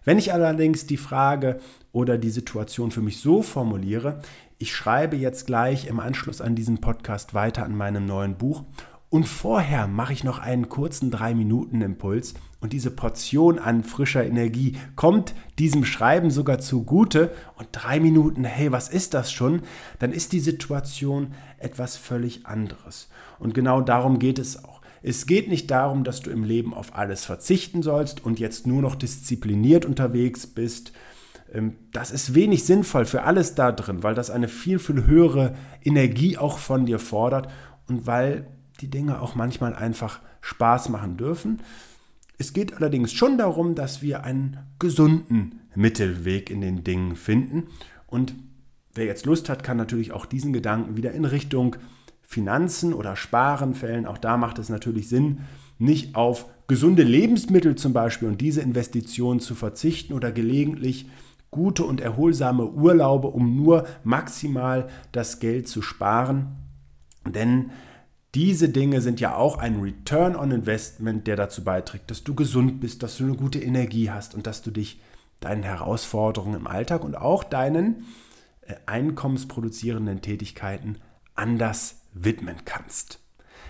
Wenn 0.06 0.18
ich 0.18 0.32
allerdings 0.32 0.86
die 0.86 0.98
Frage 0.98 1.60
oder 1.92 2.18
die 2.18 2.30
Situation 2.30 2.92
für 2.92 3.02
mich 3.02 3.20
so 3.20 3.42
formuliere, 3.42 4.22
ich 4.58 4.74
schreibe 4.74 5.18
jetzt 5.18 5.46
gleich 5.46 5.88
im 5.88 6.00
Anschluss 6.00 6.40
an 6.40 6.56
diesen 6.56 6.80
Podcast 6.80 7.34
weiter 7.34 7.66
an 7.66 7.76
meinem 7.76 8.06
neuen 8.06 8.36
Buch 8.36 8.64
und 9.10 9.26
vorher 9.26 9.88
mache 9.88 10.14
ich 10.14 10.24
noch 10.24 10.40
einen 10.40 10.70
kurzen 10.70 11.12
3-Minuten-Impuls 11.12 12.36
und 12.60 12.74
diese 12.74 12.90
Portion 12.90 13.60
an 13.60 13.84
frischer 13.84 14.26
Energie 14.26 14.78
kommt 14.96 15.36
diesem 15.60 15.86
Schreiben 15.86 16.32
sogar 16.32 16.60
zugute. 16.60 17.32
Und 17.56 17.68
drei 17.72 18.00
Minuten, 18.00 18.44
hey, 18.44 18.72
was 18.72 18.90
ist 18.90 19.14
das 19.14 19.32
schon? 19.32 19.62
Dann 20.00 20.12
ist 20.12 20.34
die 20.34 20.40
Situation 20.40 21.34
etwas 21.60 21.98
völlig 21.98 22.48
anderes. 22.48 23.10
Und 23.38 23.54
genau 23.54 23.82
darum 23.82 24.18
geht 24.18 24.40
es 24.40 24.64
auch. 24.64 24.82
Es 25.04 25.28
geht 25.28 25.48
nicht 25.48 25.70
darum, 25.70 26.04
dass 26.04 26.22
du 26.22 26.32
im 26.32 26.44
Leben 26.44 26.74
auf 26.74 26.96
alles 26.96 27.26
verzichten 27.26 27.84
sollst 27.84 28.26
und 28.26 28.40
jetzt 28.40 28.66
nur 28.66 28.82
noch 28.82 28.96
diszipliniert 28.96 29.86
unterwegs 29.86 30.48
bist, 30.48 30.92
ähm, 31.54 31.76
das 31.92 32.12
ist 32.12 32.34
wenig 32.34 32.66
sinnvoll 32.66 33.06
für 33.06 33.24
alles 33.24 33.56
da 33.56 33.72
drin, 33.72 34.04
weil 34.04 34.16
das 34.16 34.30
eine 34.30 34.48
viel, 34.48 34.80
viel 34.80 35.06
höhere 35.06 35.56
Energie 35.84 36.38
auch 36.38 36.58
von 36.58 36.86
dir 36.86 37.00
fordert 37.00 37.50
und 37.88 38.08
weil 38.08 38.48
die 38.82 38.90
Dinge 38.90 39.22
auch 39.22 39.36
manchmal 39.36 39.76
einfach 39.76 40.20
Spaß 40.42 40.90
machen 40.90 41.18
dürfen. 41.18 41.62
Es 42.38 42.54
geht 42.54 42.76
allerdings 42.76 43.14
schon 43.14 43.38
darum, 43.38 43.74
dass 43.74 44.02
wir 44.02 44.24
einen 44.24 44.58
gesunden 44.80 45.62
Mittelweg 45.76 46.50
in 46.50 46.62
den 46.62 46.84
Dingen 46.84 47.16
finden. 47.16 47.68
Und 48.06 48.36
wer 48.94 49.06
jetzt 49.06 49.26
Lust 49.26 49.50
hat, 49.50 49.64
kann 49.64 49.78
natürlich 49.78 50.12
auch 50.12 50.26
diesen 50.26 50.54
Gedanken 50.54 50.98
wieder 50.98 51.12
in 51.14 51.26
Richtung 51.26 51.76
Finanzen 52.22 52.94
oder 52.94 53.16
Sparen 53.16 53.74
fällen. 53.74 54.06
Auch 54.06 54.18
da 54.18 54.38
macht 54.38 54.60
es 54.60 54.70
natürlich 54.70 55.10
Sinn, 55.10 55.40
nicht 55.80 56.16
auf 56.16 56.46
gesunde 56.68 57.04
Lebensmittel 57.04 57.76
zum 57.76 57.94
Beispiel 57.94 58.28
und 58.28 58.42
diese 58.42 58.62
Investitionen 58.62 59.40
zu 59.40 59.56
verzichten 59.56 60.14
oder 60.14 60.32
gelegentlich 60.32 61.08
gute 61.50 61.86
und 61.86 62.02
erholsame 62.02 62.70
Urlaube, 62.70 63.30
um 63.30 63.56
nur 63.56 63.88
maximal 64.04 64.90
das 65.12 65.40
Geld 65.40 65.68
zu 65.68 65.82
sparen. 65.82 66.58
Denn 67.26 67.72
diese 68.36 68.70
Dinge 68.70 69.02
sind 69.02 69.20
ja 69.20 69.36
auch 69.36 69.58
ein 69.58 69.80
Return 69.80 70.36
on 70.36 70.52
Investment, 70.52 71.28
der 71.28 71.36
dazu 71.36 71.64
beiträgt, 71.64 72.12
dass 72.12 72.24
du 72.24 72.36
gesund 72.36 72.80
bist, 72.80 73.02
dass 73.04 73.18
du 73.18 73.24
eine 73.24 73.36
gute 73.36 73.60
Energie 73.60 74.12
hast 74.12 74.36
und 74.36 74.46
dass 74.46 74.62
du 74.62 74.72
dich 74.72 75.02
deinen 75.40 75.64
Herausforderungen 75.64 76.56
im 76.56 76.68
Alltag 76.68 77.04
und 77.04 77.16
auch 77.16 77.44
deinen 77.44 78.06
äh, 78.62 78.76
einkommensproduzierenden 78.86 80.22
Tätigkeiten 80.22 80.98
anders 81.36 82.02
widmen 82.14 82.58
kannst. 82.66 83.20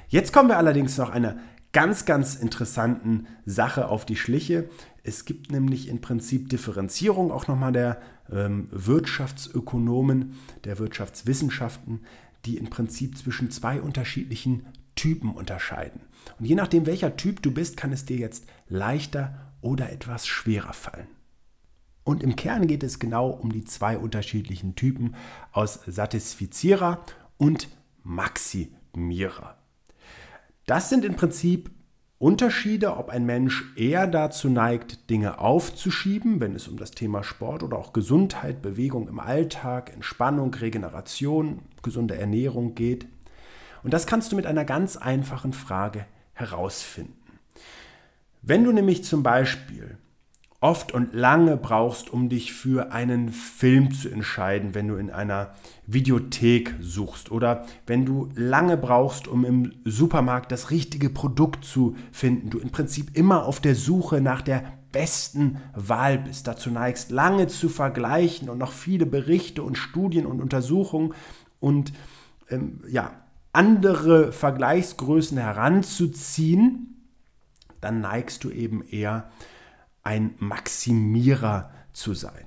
Jetzt 0.07 0.31
kommen 0.31 0.49
wir 0.49 0.57
allerdings 0.57 0.97
noch 0.97 1.09
einer 1.09 1.37
ganz, 1.73 2.05
ganz 2.05 2.35
interessanten 2.35 3.27
Sache 3.45 3.89
auf 3.89 4.05
die 4.05 4.15
Schliche. 4.15 4.69
Es 5.03 5.25
gibt 5.25 5.51
nämlich 5.51 5.89
im 5.89 6.01
Prinzip 6.01 6.49
Differenzierung 6.49 7.31
auch 7.31 7.47
nochmal 7.47 7.73
der 7.73 8.01
ähm, 8.31 8.67
Wirtschaftsökonomen, 8.71 10.35
der 10.63 10.79
Wirtschaftswissenschaften, 10.79 12.01
die 12.47 12.57
im 12.57 12.69
Prinzip 12.69 13.17
zwischen 13.17 13.51
zwei 13.51 13.81
unterschiedlichen 13.81 14.65
Typen 14.95 15.31
unterscheiden. 15.31 16.01
Und 16.39 16.45
je 16.45 16.55
nachdem, 16.55 16.85
welcher 16.85 17.17
Typ 17.17 17.41
du 17.41 17.51
bist, 17.51 17.77
kann 17.77 17.91
es 17.91 18.05
dir 18.05 18.17
jetzt 18.17 18.45
leichter 18.67 19.53
oder 19.61 19.91
etwas 19.91 20.25
schwerer 20.25 20.73
fallen. 20.73 21.07
Und 22.03 22.23
im 22.23 22.35
Kern 22.37 22.67
geht 22.67 22.83
es 22.83 22.99
genau 22.99 23.29
um 23.29 23.51
die 23.51 23.65
zwei 23.65 23.97
unterschiedlichen 23.97 24.75
Typen 24.75 25.15
aus 25.51 25.81
Satisfizierer 25.85 27.03
und 27.37 27.67
Maximierer. 28.03 29.57
Das 30.65 30.89
sind 30.89 31.03
im 31.03 31.15
Prinzip 31.15 31.69
Unterschiede, 32.19 32.97
ob 32.97 33.09
ein 33.09 33.27
Mensch 33.27 33.63
eher 33.75 34.07
dazu 34.07 34.49
neigt, 34.49 35.11
Dinge 35.11 35.39
aufzuschieben, 35.39 36.39
wenn 36.39 36.55
es 36.55 36.67
um 36.67 36.77
das 36.77 36.89
Thema 36.89 37.23
Sport 37.23 37.61
oder 37.61 37.77
auch 37.77 37.93
Gesundheit, 37.93 38.63
Bewegung 38.63 39.07
im 39.07 39.19
Alltag, 39.19 39.93
Entspannung, 39.93 40.51
Regeneration, 40.51 41.59
gesunde 41.83 42.17
Ernährung 42.17 42.73
geht. 42.73 43.05
Und 43.83 43.93
das 43.93 44.07
kannst 44.07 44.31
du 44.31 44.35
mit 44.35 44.47
einer 44.47 44.65
ganz 44.65 44.97
einfachen 44.97 45.53
Frage 45.53 46.07
herausfinden. 46.33 47.13
Wenn 48.41 48.63
du 48.63 48.71
nämlich 48.71 49.03
zum 49.03 49.21
Beispiel 49.21 49.97
oft 50.59 50.91
und 50.91 51.13
lange 51.13 51.55
brauchst, 51.55 52.11
um 52.11 52.29
dich 52.29 52.51
für 52.51 52.91
einen 52.91 53.29
Film 53.29 53.91
zu 53.91 54.09
entscheiden, 54.09 54.73
wenn 54.73 54.87
du 54.87 54.95
in 54.95 55.11
einer 55.11 55.53
Videothek 55.85 56.75
suchst 56.81 57.31
oder 57.31 57.65
wenn 57.85 58.05
du 58.05 58.29
lange 58.33 58.75
brauchst, 58.75 59.27
um 59.27 59.45
im 59.45 59.73
Supermarkt 59.85 60.51
das 60.51 60.71
richtige 60.71 61.11
Produkt 61.11 61.63
zu 61.63 61.95
finden, 62.11 62.49
du 62.49 62.57
im 62.57 62.71
Prinzip 62.71 63.15
immer 63.15 63.45
auf 63.45 63.59
der 63.59 63.75
Suche 63.75 64.19
nach 64.19 64.41
der 64.41 64.63
besten 64.91 65.57
Wahl 65.75 66.17
bist, 66.17 66.47
dazu 66.47 66.71
neigst, 66.71 67.11
lange 67.11 67.47
zu 67.47 67.69
vergleichen 67.69 68.49
und 68.49 68.57
noch 68.57 68.71
viele 68.71 69.05
Berichte 69.05 69.61
und 69.61 69.77
Studien 69.77 70.25
und 70.25 70.41
Untersuchungen 70.41 71.13
und 71.59 71.93
ähm, 72.49 72.81
ja, 72.89 73.11
andere 73.53 74.31
Vergleichsgrößen 74.31 75.37
heranzuziehen, 75.37 77.09
dann 77.79 78.01
neigst 78.01 78.43
du 78.43 78.49
eben 78.49 78.83
eher 78.83 79.29
ein 80.07 80.35
Maximierer 80.39 81.69
zu 81.91 82.13
sein. 82.13 82.45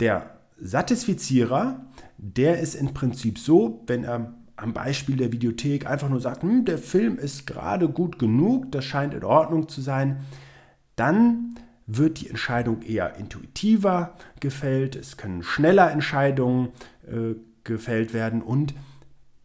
Der 0.00 0.38
Satisfizierer, 0.56 1.84
der 2.16 2.58
ist 2.58 2.74
im 2.74 2.94
Prinzip 2.94 3.38
so, 3.38 3.82
wenn 3.86 4.02
er 4.02 4.32
am 4.56 4.72
Beispiel 4.72 5.16
der 5.16 5.30
Videothek 5.30 5.86
einfach 5.86 6.08
nur 6.08 6.20
sagt, 6.20 6.42
hm, 6.42 6.64
der 6.64 6.78
Film 6.78 7.18
ist 7.18 7.46
gerade 7.46 7.90
gut 7.90 8.18
genug, 8.18 8.72
das 8.72 8.86
scheint 8.86 9.12
in 9.12 9.24
Ordnung 9.24 9.68
zu 9.68 9.82
sein, 9.82 10.20
dann 10.96 11.56
wird 11.86 12.22
die 12.22 12.30
Entscheidung 12.30 12.80
eher 12.80 13.16
intuitiver 13.16 14.14
gefällt, 14.40 14.96
es 14.96 15.18
können 15.18 15.42
schneller 15.42 15.90
Entscheidungen 15.90 16.70
äh, 17.06 17.34
gefällt 17.64 18.14
werden 18.14 18.40
und 18.40 18.72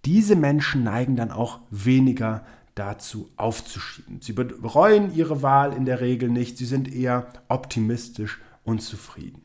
diese 0.05 0.37
Menschen 0.37 0.85
neigen 0.85 1.17
dann 1.17 1.31
auch 1.31 1.59
weniger 1.69 2.45
dazu 2.79 3.29
aufzuschieben. 3.35 4.21
Sie 4.21 4.33
bereuen 4.33 5.13
ihre 5.13 5.43
Wahl 5.43 5.73
in 5.73 5.85
der 5.85 6.01
Regel 6.01 6.29
nicht, 6.29 6.57
sie 6.57 6.65
sind 6.65 6.91
eher 6.91 7.27
optimistisch 7.49 8.39
und 8.63 8.81
zufrieden. 8.81 9.41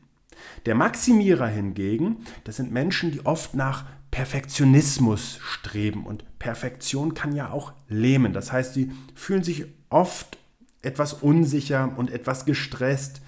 Der 0.65 0.75
Maximierer 0.75 1.47
hingegen, 1.47 2.17
das 2.43 2.55
sind 2.55 2.71
Menschen, 2.71 3.11
die 3.11 3.25
oft 3.25 3.53
nach 3.53 3.85
Perfektionismus 4.11 5.39
streben 5.41 6.05
und 6.05 6.23
Perfektion 6.39 7.13
kann 7.13 7.35
ja 7.35 7.51
auch 7.51 7.73
lähmen. 7.89 8.31
Das 8.31 8.51
heißt, 8.51 8.73
sie 8.73 8.91
fühlen 9.13 9.43
sich 9.43 9.65
oft 9.89 10.37
etwas 10.81 11.13
unsicher 11.13 11.91
und 11.97 12.11
etwas 12.11 12.45
gestresst, 12.45 13.21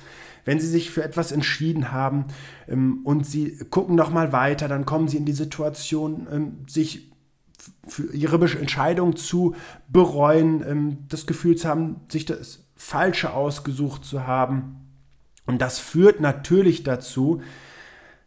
wenn 0.45 0.61
sie 0.61 0.67
sich 0.67 0.91
für 0.91 1.03
etwas 1.03 1.33
entschieden 1.33 1.91
haben 1.91 2.25
ähm, 2.69 3.01
und 3.03 3.25
sie 3.25 3.57
gucken 3.69 3.95
noch 3.95 4.11
mal 4.11 4.31
weiter, 4.31 4.69
dann 4.69 4.85
kommen 4.85 5.09
sie 5.09 5.17
in 5.17 5.25
die 5.25 5.33
Situation, 5.33 6.25
ähm, 6.31 6.57
sich 6.67 7.11
für 7.87 8.13
ihre 8.13 8.37
Entscheidung 8.57 9.15
zu 9.15 9.55
bereuen, 9.87 10.63
ähm, 10.67 10.97
das 11.09 11.25
Gefühl 11.25 11.55
zu 11.55 11.67
haben, 11.67 12.01
sich 12.09 12.25
das 12.25 12.63
Falsche 12.75 13.33
ausgesucht 13.33 14.05
zu 14.05 14.27
haben. 14.27 14.87
Und 15.45 15.61
das 15.61 15.79
führt 15.79 16.19
natürlich 16.19 16.83
dazu, 16.83 17.41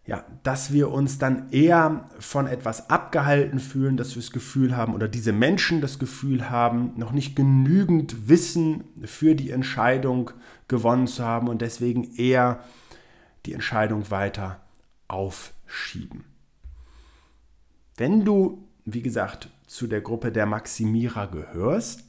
ja, 0.07 0.25
dass 0.43 0.73
wir 0.73 0.91
uns 0.91 1.19
dann 1.19 1.51
eher 1.53 2.09
von 2.19 2.47
etwas 2.47 2.91
abgehalten 2.91 3.61
fühlen, 3.61 3.97
dass 3.97 4.17
wir 4.17 4.23
das 4.23 4.33
Gefühl 4.33 4.77
haben 4.77 4.95
oder 4.95 5.07
diese 5.07 5.33
Menschen 5.33 5.81
das 5.81 5.99
Gefühl 5.99 6.51
haben, 6.51 6.95
noch 6.97 7.13
nicht 7.13 7.37
genügend 7.37 8.29
Wissen 8.29 8.85
für 9.05 9.37
die 9.37 9.51
Entscheidung 9.51 10.33
gewonnen 10.67 11.07
zu 11.07 11.25
haben 11.25 11.49
und 11.49 11.63
deswegen 11.63 12.15
eher 12.17 12.65
die 13.47 13.53
Entscheidung 13.53 14.11
weiter 14.11 14.61
aufschieben. 15.07 16.25
Wenn 17.97 18.25
du 18.25 18.67
wie 18.95 19.03
gesagt, 19.03 19.49
zu 19.67 19.87
der 19.87 20.01
Gruppe 20.01 20.33
der 20.33 20.47
Maximierer 20.47 21.27
gehörst, 21.29 22.05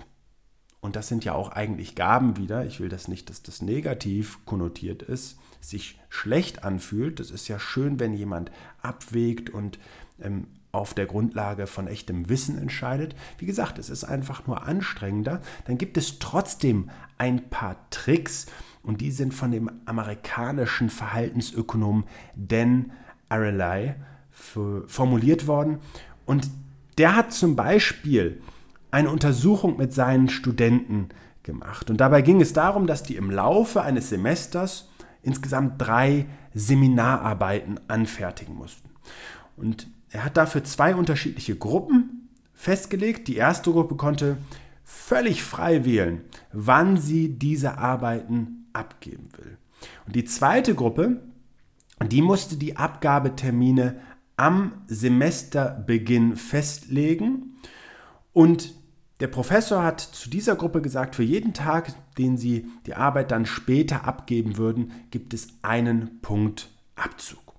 und 0.82 0.96
das 0.96 1.08
sind 1.08 1.24
ja 1.24 1.34
auch 1.34 1.50
eigentlich 1.52 1.96
Gaben 1.96 2.38
wieder, 2.38 2.65
ich 2.65 2.80
will 2.80 2.89
das 2.89 3.08
nicht, 3.08 3.30
dass 3.30 3.44
das 3.44 3.62
negativ 3.62 4.44
konnotiert 4.46 5.04
ist, 5.04 5.38
sich 5.62 6.00
schlecht 6.10 6.63
anfühlt. 6.63 7.20
Das 7.20 7.30
ist 7.30 7.48
ja 7.48 7.60
schön, 7.60 8.00
wenn 8.00 8.13
jemand 8.13 8.52
abwägt 8.82 9.52
und 9.52 9.78
ähm, 10.20 10.48
auf 10.72 10.94
der 10.94 11.06
Grundlage 11.06 11.67
von 11.67 11.88
echtem 11.88 12.30
Wissen 12.30 12.58
entscheidet. 12.58 13.15
Wie 13.38 13.46
gesagt, 13.46 13.78
es 13.78 13.89
ist 13.89 14.04
einfach 14.04 14.48
nur 14.48 14.65
anstrengender. 14.65 15.41
Dann 15.65 15.78
gibt 15.78 15.98
es 15.98 16.17
trotzdem 16.17 16.89
ein 17.17 17.50
paar 17.50 17.76
Tricks 17.91 18.48
und 18.82 19.02
die 19.02 19.12
sind 19.12 19.34
von 19.34 19.52
dem 19.52 19.70
amerikanischen 19.86 20.89
Verhaltensökonom 20.89 22.06
Dan 22.36 22.91
Ariely 23.30 23.94
formuliert 24.32 25.46
worden. 25.46 25.80
Und 26.26 26.50
der 26.98 27.16
hat 27.16 27.34
zum 27.34 27.56
Beispiel 27.56 28.42
eine 28.92 29.10
Untersuchung 29.10 29.78
mit 29.78 29.94
seinen 29.94 30.30
Studenten 30.30 31.10
gemacht. 31.44 31.90
Und 31.90 31.98
dabei 31.98 32.22
ging 32.22 32.42
es 32.42 32.54
darum, 32.54 32.88
dass 32.88 33.04
die 33.04 33.16
im 33.16 33.32
Laufe 33.32 33.82
eines 33.82 34.10
Semesters 34.10 34.90
insgesamt 35.24 35.82
drei 35.82 36.26
Seminararbeiten 36.54 37.80
anfertigen 37.88 38.56
mussten. 38.56 38.90
Und 39.56 39.88
er 40.10 40.26
hat 40.26 40.38
dafür 40.38 40.64
zwei 40.64 40.96
unterschiedliche 40.96 41.56
Gruppen 41.56 42.30
festgelegt. 42.54 43.28
Die 43.28 43.38
erste 43.38 43.72
Gruppe 43.72 43.96
konnte 43.96 44.38
völlig 44.84 45.44
frei 45.44 45.86
wählen, 45.86 46.22
wann 46.52 46.98
sie 46.98 47.30
diese 47.30 47.78
Arbeiten 47.78 48.68
abgeben 48.74 49.30
will. 49.38 49.58
Und 50.06 50.16
die 50.16 50.26
zweite 50.26 50.76
Gruppe, 50.76 51.22
die 52.06 52.22
musste 52.22 52.58
die 52.58 52.78
Abgabetermine 52.78 54.00
am 54.42 54.82
Semesterbeginn 54.88 56.36
festlegen. 56.36 57.58
Und 58.34 58.74
der 59.20 59.28
Professor 59.28 59.84
hat 59.84 60.02
zu 60.02 60.32
dieser 60.32 60.56
Gruppe 60.56 60.82
gesagt, 60.82 61.16
für 61.16 61.22
jeden 61.22 61.54
Tag, 61.54 61.94
den 62.18 62.38
sie 62.38 62.66
die 62.88 62.96
Arbeit 62.96 63.30
dann 63.30 63.46
später 63.46 64.06
abgeben 64.06 64.58
würden, 64.58 64.94
gibt 65.12 65.36
es 65.36 65.50
einen 65.62 66.22
Punkt 66.22 66.70
Abzug. 66.96 67.54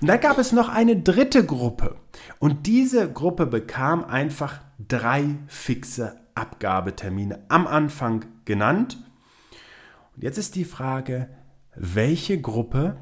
Und 0.00 0.08
dann 0.08 0.18
gab 0.18 0.38
es 0.38 0.50
noch 0.50 0.68
eine 0.68 1.00
dritte 1.00 1.46
Gruppe. 1.46 1.94
Und 2.40 2.66
diese 2.66 3.12
Gruppe 3.12 3.46
bekam 3.46 4.04
einfach 4.04 4.60
drei 4.88 5.36
fixe 5.46 6.16
Abgabetermine 6.34 7.44
am 7.48 7.68
Anfang 7.68 8.24
genannt. 8.44 8.98
Und 10.16 10.24
jetzt 10.24 10.38
ist 10.38 10.56
die 10.56 10.64
Frage, 10.64 11.28
welche 11.76 12.40
Gruppe 12.40 12.96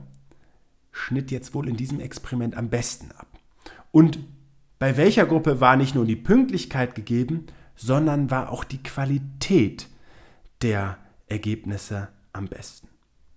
schnitt 0.93 1.31
jetzt 1.31 1.55
wohl 1.55 1.69
in 1.69 1.77
diesem 1.77 2.01
Experiment 2.01 2.57
am 2.57 2.69
besten 2.69 3.11
ab? 3.13 3.27
Und 3.91 4.21
bei 4.79 4.97
welcher 4.97 5.27
Gruppe 5.27 5.61
war 5.61 5.77
nicht 5.77 5.95
nur 5.95 6.07
die 6.07 6.17
Pünktlichkeit 6.17 6.95
gegeben, 6.95 7.47
sondern 7.77 8.31
war 8.31 8.51
auch 8.51 8.65
die 8.65 8.83
Qualität 8.83 9.89
der 10.61 10.99
Ergebnisse 11.27 12.09
am 12.33 12.47
besten? 12.47 12.89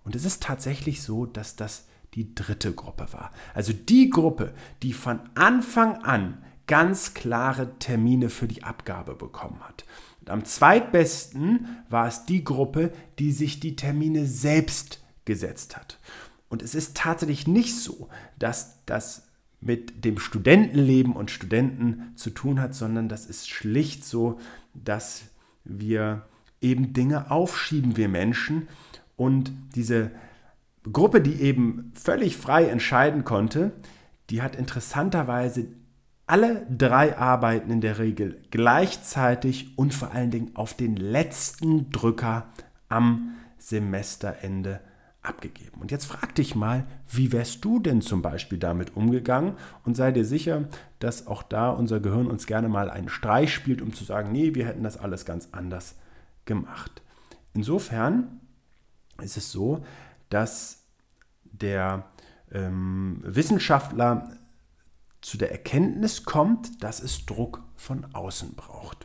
Und 0.04 0.14
es 0.14 0.24
ist 0.24 0.42
tatsächlich 0.42 1.02
so, 1.02 1.26
dass 1.26 1.56
das 1.56 1.86
die 2.14 2.34
dritte 2.34 2.72
Gruppe 2.72 3.08
war. 3.12 3.32
Also 3.54 3.72
die 3.72 4.10
Gruppe, 4.10 4.54
die 4.82 4.92
von 4.92 5.20
Anfang 5.34 6.02
an 6.02 6.42
ganz 6.66 7.14
klare 7.14 7.78
Termine 7.78 8.28
für 8.28 8.48
die 8.48 8.64
Abgabe 8.64 9.14
bekommen 9.14 9.60
hat. 9.60 9.84
Und 10.20 10.30
am 10.30 10.44
zweitbesten 10.44 11.66
war 11.88 12.08
es 12.08 12.26
die 12.26 12.42
Gruppe, 12.42 12.92
die 13.18 13.32
sich 13.32 13.60
die 13.60 13.76
Termine 13.76 14.26
selbst 14.26 15.04
gesetzt 15.24 15.76
hat. 15.76 15.98
Und 16.48 16.62
es 16.62 16.74
ist 16.74 16.96
tatsächlich 16.96 17.46
nicht 17.46 17.76
so, 17.76 18.08
dass 18.38 18.84
das 18.86 19.26
mit 19.60 20.04
dem 20.04 20.18
Studentenleben 20.18 21.14
und 21.14 21.30
Studenten 21.30 22.12
zu 22.14 22.30
tun 22.30 22.60
hat, 22.60 22.74
sondern 22.74 23.08
das 23.08 23.26
ist 23.26 23.48
schlicht 23.48 24.04
so, 24.04 24.38
dass 24.74 25.24
wir 25.64 26.22
eben 26.60 26.92
Dinge 26.92 27.30
aufschieben, 27.30 27.96
wir 27.96 28.08
Menschen. 28.08 28.68
Und 29.16 29.52
diese 29.74 30.10
Gruppe, 30.92 31.20
die 31.20 31.40
eben 31.40 31.92
völlig 31.94 32.36
frei 32.36 32.66
entscheiden 32.66 33.24
konnte, 33.24 33.72
die 34.30 34.42
hat 34.42 34.56
interessanterweise 34.56 35.68
alle 36.26 36.66
drei 36.66 37.16
Arbeiten 37.16 37.70
in 37.70 37.80
der 37.80 37.98
Regel 37.98 38.42
gleichzeitig 38.50 39.78
und 39.78 39.94
vor 39.94 40.10
allen 40.10 40.30
Dingen 40.30 40.50
auf 40.54 40.74
den 40.74 40.96
letzten 40.96 41.90
Drücker 41.90 42.48
am 42.88 43.36
Semesterende 43.58 44.80
abgegeben. 45.26 45.80
Und 45.80 45.90
jetzt 45.90 46.06
frag 46.06 46.34
dich 46.34 46.54
mal, 46.54 46.86
wie 47.08 47.32
wärst 47.32 47.64
du 47.64 47.78
denn 47.78 48.00
zum 48.00 48.22
Beispiel 48.22 48.58
damit 48.58 48.96
umgegangen? 48.96 49.54
Und 49.84 49.96
sei 49.96 50.12
dir 50.12 50.24
sicher, 50.24 50.68
dass 50.98 51.26
auch 51.26 51.42
da 51.42 51.70
unser 51.70 52.00
Gehirn 52.00 52.26
uns 52.26 52.46
gerne 52.46 52.68
mal 52.68 52.90
einen 52.90 53.08
Streich 53.08 53.52
spielt, 53.52 53.82
um 53.82 53.92
zu 53.92 54.04
sagen, 54.04 54.32
nee, 54.32 54.54
wir 54.54 54.66
hätten 54.66 54.82
das 54.82 54.96
alles 54.96 55.24
ganz 55.24 55.48
anders 55.52 55.96
gemacht. 56.44 57.02
Insofern 57.54 58.40
ist 59.20 59.36
es 59.36 59.50
so, 59.50 59.84
dass 60.30 60.84
der 61.44 62.04
ähm, 62.52 63.20
Wissenschaftler 63.24 64.30
zu 65.20 65.36
der 65.38 65.50
Erkenntnis 65.50 66.24
kommt, 66.24 66.82
dass 66.82 67.02
es 67.02 67.26
Druck 67.26 67.62
von 67.74 68.06
außen 68.14 68.54
braucht. 68.54 68.95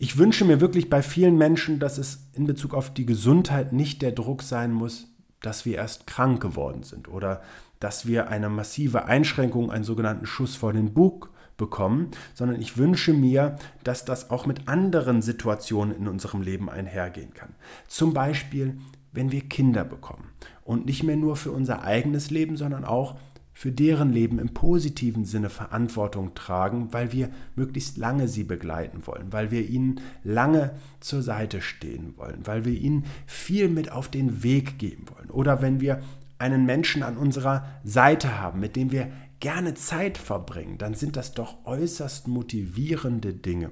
Ich 0.00 0.16
wünsche 0.16 0.44
mir 0.44 0.60
wirklich 0.60 0.88
bei 0.88 1.02
vielen 1.02 1.36
Menschen, 1.36 1.80
dass 1.80 1.98
es 1.98 2.28
in 2.32 2.46
Bezug 2.46 2.72
auf 2.72 2.94
die 2.94 3.04
Gesundheit 3.04 3.72
nicht 3.72 4.00
der 4.00 4.12
Druck 4.12 4.42
sein 4.42 4.72
muss, 4.72 5.08
dass 5.40 5.64
wir 5.64 5.76
erst 5.76 6.06
krank 6.06 6.40
geworden 6.40 6.84
sind 6.84 7.08
oder 7.08 7.42
dass 7.80 8.06
wir 8.06 8.28
eine 8.28 8.48
massive 8.48 9.06
Einschränkung, 9.06 9.72
einen 9.72 9.82
sogenannten 9.82 10.26
Schuss 10.26 10.54
vor 10.54 10.72
den 10.72 10.94
Bug 10.94 11.30
bekommen, 11.56 12.12
sondern 12.34 12.60
ich 12.60 12.76
wünsche 12.76 13.12
mir, 13.12 13.56
dass 13.82 14.04
das 14.04 14.30
auch 14.30 14.46
mit 14.46 14.68
anderen 14.68 15.20
Situationen 15.20 15.96
in 15.96 16.06
unserem 16.06 16.42
Leben 16.42 16.70
einhergehen 16.70 17.34
kann. 17.34 17.56
Zum 17.88 18.14
Beispiel, 18.14 18.78
wenn 19.12 19.32
wir 19.32 19.40
Kinder 19.48 19.84
bekommen 19.84 20.30
und 20.62 20.86
nicht 20.86 21.02
mehr 21.02 21.16
nur 21.16 21.34
für 21.34 21.50
unser 21.50 21.82
eigenes 21.82 22.30
Leben, 22.30 22.56
sondern 22.56 22.84
auch 22.84 23.16
für 23.58 23.72
deren 23.72 24.12
Leben 24.12 24.38
im 24.38 24.54
positiven 24.54 25.24
Sinne 25.24 25.50
Verantwortung 25.50 26.32
tragen, 26.34 26.92
weil 26.92 27.10
wir 27.10 27.28
möglichst 27.56 27.96
lange 27.96 28.28
sie 28.28 28.44
begleiten 28.44 29.04
wollen, 29.04 29.32
weil 29.32 29.50
wir 29.50 29.68
ihnen 29.68 30.00
lange 30.22 30.76
zur 31.00 31.22
Seite 31.22 31.60
stehen 31.60 32.16
wollen, 32.16 32.46
weil 32.46 32.64
wir 32.64 32.74
ihnen 32.74 33.04
viel 33.26 33.68
mit 33.68 33.90
auf 33.90 34.06
den 34.06 34.44
Weg 34.44 34.78
geben 34.78 35.06
wollen. 35.12 35.28
Oder 35.30 35.60
wenn 35.60 35.80
wir 35.80 36.00
einen 36.38 36.66
Menschen 36.66 37.02
an 37.02 37.16
unserer 37.16 37.66
Seite 37.82 38.38
haben, 38.38 38.60
mit 38.60 38.76
dem 38.76 38.92
wir 38.92 39.10
gerne 39.40 39.74
Zeit 39.74 40.18
verbringen, 40.18 40.78
dann 40.78 40.94
sind 40.94 41.16
das 41.16 41.34
doch 41.34 41.66
äußerst 41.66 42.28
motivierende 42.28 43.34
Dinge. 43.34 43.70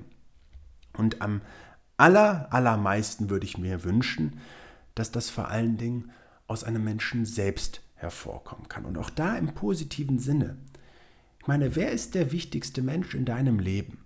Und 0.94 1.22
am 1.22 1.42
aller, 1.96 2.53
allermeisten 2.53 3.31
würde 3.31 3.46
ich 3.46 3.57
mir 3.57 3.85
wünschen, 3.85 4.40
dass 4.96 5.12
das 5.12 5.31
vor 5.31 5.46
allen 5.46 5.77
Dingen 5.77 6.11
aus 6.49 6.64
einem 6.64 6.83
Menschen 6.83 7.25
selbst 7.25 7.86
hervorkommen 7.97 8.69
kann. 8.69 8.85
Und 8.85 8.97
auch 8.97 9.11
da 9.11 9.37
im 9.37 9.55
positiven 9.55 10.19
Sinne. 10.19 10.57
Ich 11.41 11.47
meine, 11.47 11.77
wer 11.77 11.93
ist 11.93 12.15
der 12.15 12.33
wichtigste 12.33 12.83
Mensch 12.83 13.15
in 13.15 13.25
deinem 13.25 13.59
Leben? 13.59 14.05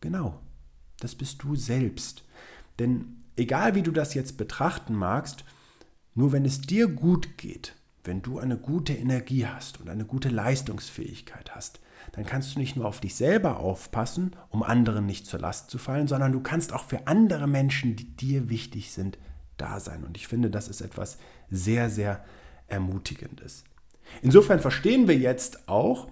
Genau, 0.00 0.40
das 1.00 1.14
bist 1.14 1.42
du 1.42 1.56
selbst. 1.56 2.24
Denn 2.78 3.24
egal 3.36 3.74
wie 3.74 3.82
du 3.82 3.90
das 3.90 4.14
jetzt 4.14 4.36
betrachten 4.36 4.94
magst, 4.94 5.44
nur 6.14 6.32
wenn 6.32 6.44
es 6.44 6.60
dir 6.60 6.88
gut 6.88 7.38
geht, 7.38 7.74
wenn 8.04 8.22
du 8.22 8.38
eine 8.38 8.56
gute 8.56 8.94
Energie 8.94 9.46
hast 9.46 9.80
und 9.80 9.88
eine 9.88 10.04
gute 10.04 10.28
Leistungsfähigkeit 10.30 11.54
hast, 11.54 11.80
dann 12.12 12.24
kannst 12.24 12.54
du 12.54 12.58
nicht 12.58 12.76
nur 12.76 12.86
auf 12.86 13.00
dich 13.00 13.14
selber 13.14 13.60
aufpassen, 13.60 14.34
um 14.48 14.62
anderen 14.62 15.04
nicht 15.04 15.26
zur 15.26 15.40
Last 15.40 15.70
zu 15.70 15.78
fallen, 15.78 16.08
sondern 16.08 16.32
du 16.32 16.40
kannst 16.40 16.72
auch 16.72 16.84
für 16.84 17.06
andere 17.06 17.46
Menschen, 17.46 17.96
die 17.96 18.16
dir 18.16 18.48
wichtig 18.48 18.92
sind, 18.92 19.18
da 19.56 19.80
sein. 19.80 20.04
Und 20.04 20.16
ich 20.16 20.26
finde, 20.26 20.50
das 20.50 20.68
ist 20.68 20.80
etwas 20.80 21.18
sehr, 21.50 21.90
sehr 21.90 22.24
Ermutigendes. 22.68 23.64
Insofern 24.22 24.60
verstehen 24.60 25.08
wir 25.08 25.16
jetzt 25.16 25.68
auch 25.68 26.08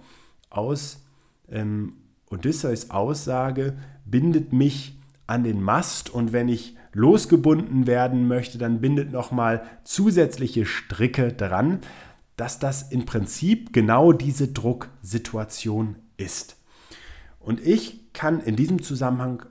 aus 0.49 1.03
ähm, 1.49 1.93
Odysseus 2.29 2.89
Aussage, 2.89 3.77
bindet 4.05 4.53
mich 4.53 4.97
an 5.25 5.43
den 5.43 5.61
Mast 5.61 6.09
und 6.09 6.33
wenn 6.33 6.49
ich 6.49 6.75
losgebunden 6.93 7.85
werden 7.85 8.27
möchte, 8.27 8.57
dann 8.57 8.81
bindet 8.81 9.11
nochmal 9.11 9.63
zusätzliche 9.83 10.65
Stricke 10.65 11.33
dran, 11.33 11.79
dass 12.37 12.59
das 12.59 12.91
im 12.91 13.05
Prinzip 13.05 13.73
genau 13.73 14.13
diese 14.13 14.47
Drucksituation 14.47 15.95
ist. 16.17 16.57
Und 17.39 17.65
ich 17.65 18.13
kann 18.13 18.39
in 18.39 18.55
diesem 18.55 18.81
Zusammenhang 18.81 19.43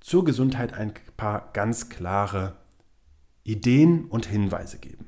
zur 0.00 0.24
Gesundheit 0.24 0.74
ein 0.74 0.92
paar 1.16 1.50
ganz 1.52 1.88
klare 1.88 2.56
Ideen 3.42 4.06
und 4.06 4.26
Hinweise 4.26 4.78
geben. 4.78 5.03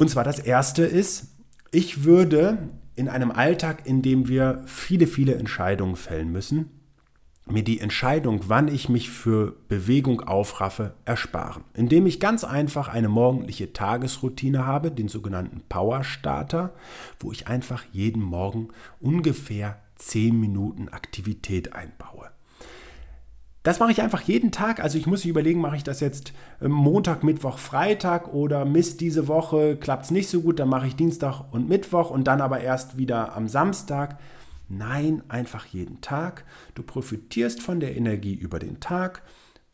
Und 0.00 0.08
zwar 0.08 0.24
das 0.24 0.38
erste 0.38 0.82
ist, 0.82 1.26
ich 1.72 2.04
würde 2.04 2.70
in 2.96 3.10
einem 3.10 3.30
Alltag, 3.30 3.84
in 3.84 4.00
dem 4.00 4.28
wir 4.28 4.62
viele, 4.64 5.06
viele 5.06 5.34
Entscheidungen 5.34 5.94
fällen 5.94 6.32
müssen, 6.32 6.70
mir 7.44 7.62
die 7.62 7.80
Entscheidung, 7.80 8.44
wann 8.48 8.68
ich 8.68 8.88
mich 8.88 9.10
für 9.10 9.56
Bewegung 9.68 10.22
aufraffe, 10.22 10.94
ersparen. 11.04 11.64
Indem 11.74 12.06
ich 12.06 12.18
ganz 12.18 12.44
einfach 12.44 12.88
eine 12.88 13.10
morgendliche 13.10 13.74
Tagesroutine 13.74 14.64
habe, 14.64 14.90
den 14.90 15.08
sogenannten 15.08 15.60
Power 15.68 16.02
Starter, 16.02 16.72
wo 17.18 17.30
ich 17.30 17.48
einfach 17.48 17.84
jeden 17.92 18.22
Morgen 18.22 18.68
ungefähr 19.00 19.82
10 19.96 20.40
Minuten 20.40 20.88
Aktivität 20.88 21.74
einbaue. 21.74 22.30
Das 23.62 23.78
mache 23.78 23.92
ich 23.92 24.00
einfach 24.00 24.22
jeden 24.22 24.52
Tag. 24.52 24.80
Also 24.80 24.96
ich 24.96 25.06
muss 25.06 25.20
mich 25.20 25.30
überlegen, 25.30 25.60
mache 25.60 25.76
ich 25.76 25.84
das 25.84 26.00
jetzt 26.00 26.32
ähm, 26.62 26.72
Montag, 26.72 27.22
Mittwoch, 27.22 27.58
Freitag 27.58 28.32
oder 28.32 28.64
Mist, 28.64 29.00
diese 29.00 29.28
Woche 29.28 29.76
klappt 29.76 30.06
es 30.06 30.10
nicht 30.10 30.28
so 30.30 30.40
gut, 30.40 30.58
dann 30.58 30.68
mache 30.68 30.86
ich 30.86 30.96
Dienstag 30.96 31.52
und 31.52 31.68
Mittwoch 31.68 32.10
und 32.10 32.24
dann 32.24 32.40
aber 32.40 32.60
erst 32.60 32.96
wieder 32.96 33.36
am 33.36 33.48
Samstag. 33.48 34.18
Nein, 34.68 35.22
einfach 35.28 35.66
jeden 35.66 36.00
Tag. 36.00 36.44
Du 36.74 36.82
profitierst 36.82 37.60
von 37.60 37.80
der 37.80 37.96
Energie 37.96 38.34
über 38.34 38.58
den 38.58 38.80
Tag 38.80 39.22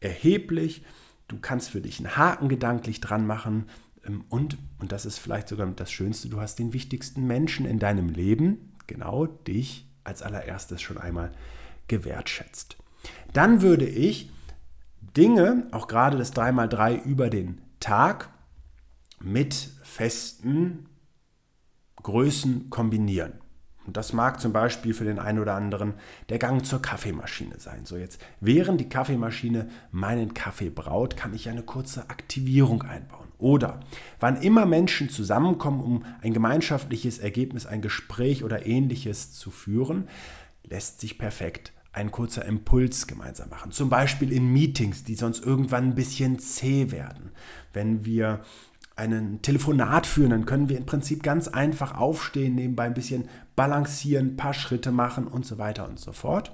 erheblich. 0.00 0.82
Du 1.28 1.38
kannst 1.40 1.70
für 1.70 1.80
dich 1.80 1.98
einen 1.98 2.16
Haken 2.16 2.48
gedanklich 2.48 3.00
dran 3.00 3.24
machen. 3.24 3.66
Ähm, 4.04 4.24
und, 4.30 4.58
und 4.80 4.90
das 4.90 5.06
ist 5.06 5.18
vielleicht 5.18 5.48
sogar 5.48 5.66
das 5.68 5.92
Schönste, 5.92 6.28
du 6.28 6.40
hast 6.40 6.58
den 6.58 6.72
wichtigsten 6.72 7.26
Menschen 7.26 7.66
in 7.66 7.78
deinem 7.78 8.08
Leben, 8.08 8.72
genau 8.88 9.26
dich 9.26 9.86
als 10.02 10.22
allererstes 10.22 10.82
schon 10.82 10.98
einmal 10.98 11.30
gewertschätzt. 11.88 12.78
Dann 13.32 13.62
würde 13.62 13.86
ich 13.86 14.30
Dinge, 15.16 15.66
auch 15.72 15.88
gerade 15.88 16.18
das 16.18 16.34
3x3 16.34 17.02
über 17.02 17.30
den 17.30 17.60
Tag, 17.80 18.30
mit 19.20 19.70
festen 19.82 20.88
Größen 22.02 22.70
kombinieren. 22.70 23.32
Und 23.86 23.96
das 23.96 24.12
mag 24.12 24.40
zum 24.40 24.52
Beispiel 24.52 24.94
für 24.94 25.04
den 25.04 25.18
einen 25.18 25.38
oder 25.38 25.54
anderen 25.54 25.94
der 26.28 26.38
Gang 26.38 26.66
zur 26.66 26.82
Kaffeemaschine 26.82 27.58
sein. 27.58 27.86
So 27.86 27.96
jetzt, 27.96 28.20
während 28.40 28.80
die 28.80 28.88
Kaffeemaschine 28.88 29.68
meinen 29.92 30.34
Kaffee 30.34 30.70
braut, 30.70 31.16
kann 31.16 31.34
ich 31.34 31.48
eine 31.48 31.62
kurze 31.62 32.10
Aktivierung 32.10 32.82
einbauen. 32.82 33.28
Oder 33.38 33.80
wann 34.18 34.42
immer 34.42 34.66
Menschen 34.66 35.08
zusammenkommen, 35.08 35.80
um 35.80 36.04
ein 36.20 36.34
gemeinschaftliches 36.34 37.18
Ergebnis, 37.18 37.64
ein 37.64 37.80
Gespräch 37.80 38.42
oder 38.42 38.66
ähnliches 38.66 39.32
zu 39.32 39.50
führen, 39.50 40.08
lässt 40.64 41.00
sich 41.00 41.18
perfekt 41.18 41.72
ein 41.96 42.10
kurzer 42.10 42.44
Impuls 42.44 43.06
gemeinsam 43.06 43.48
machen. 43.48 43.72
Zum 43.72 43.88
Beispiel 43.88 44.30
in 44.30 44.52
Meetings, 44.52 45.02
die 45.02 45.14
sonst 45.14 45.44
irgendwann 45.44 45.84
ein 45.84 45.94
bisschen 45.94 46.38
zäh 46.38 46.90
werden. 46.90 47.30
Wenn 47.72 48.04
wir 48.04 48.42
einen 48.96 49.40
Telefonat 49.40 50.06
führen, 50.06 50.30
dann 50.30 50.44
können 50.44 50.68
wir 50.68 50.76
im 50.76 50.84
Prinzip 50.84 51.22
ganz 51.22 51.48
einfach 51.48 51.96
aufstehen, 51.96 52.54
nebenbei 52.54 52.84
ein 52.84 52.94
bisschen 52.94 53.28
balancieren, 53.56 54.28
ein 54.28 54.36
paar 54.36 54.52
Schritte 54.52 54.92
machen 54.92 55.26
und 55.26 55.46
so 55.46 55.56
weiter 55.56 55.88
und 55.88 55.98
so 55.98 56.12
fort. 56.12 56.52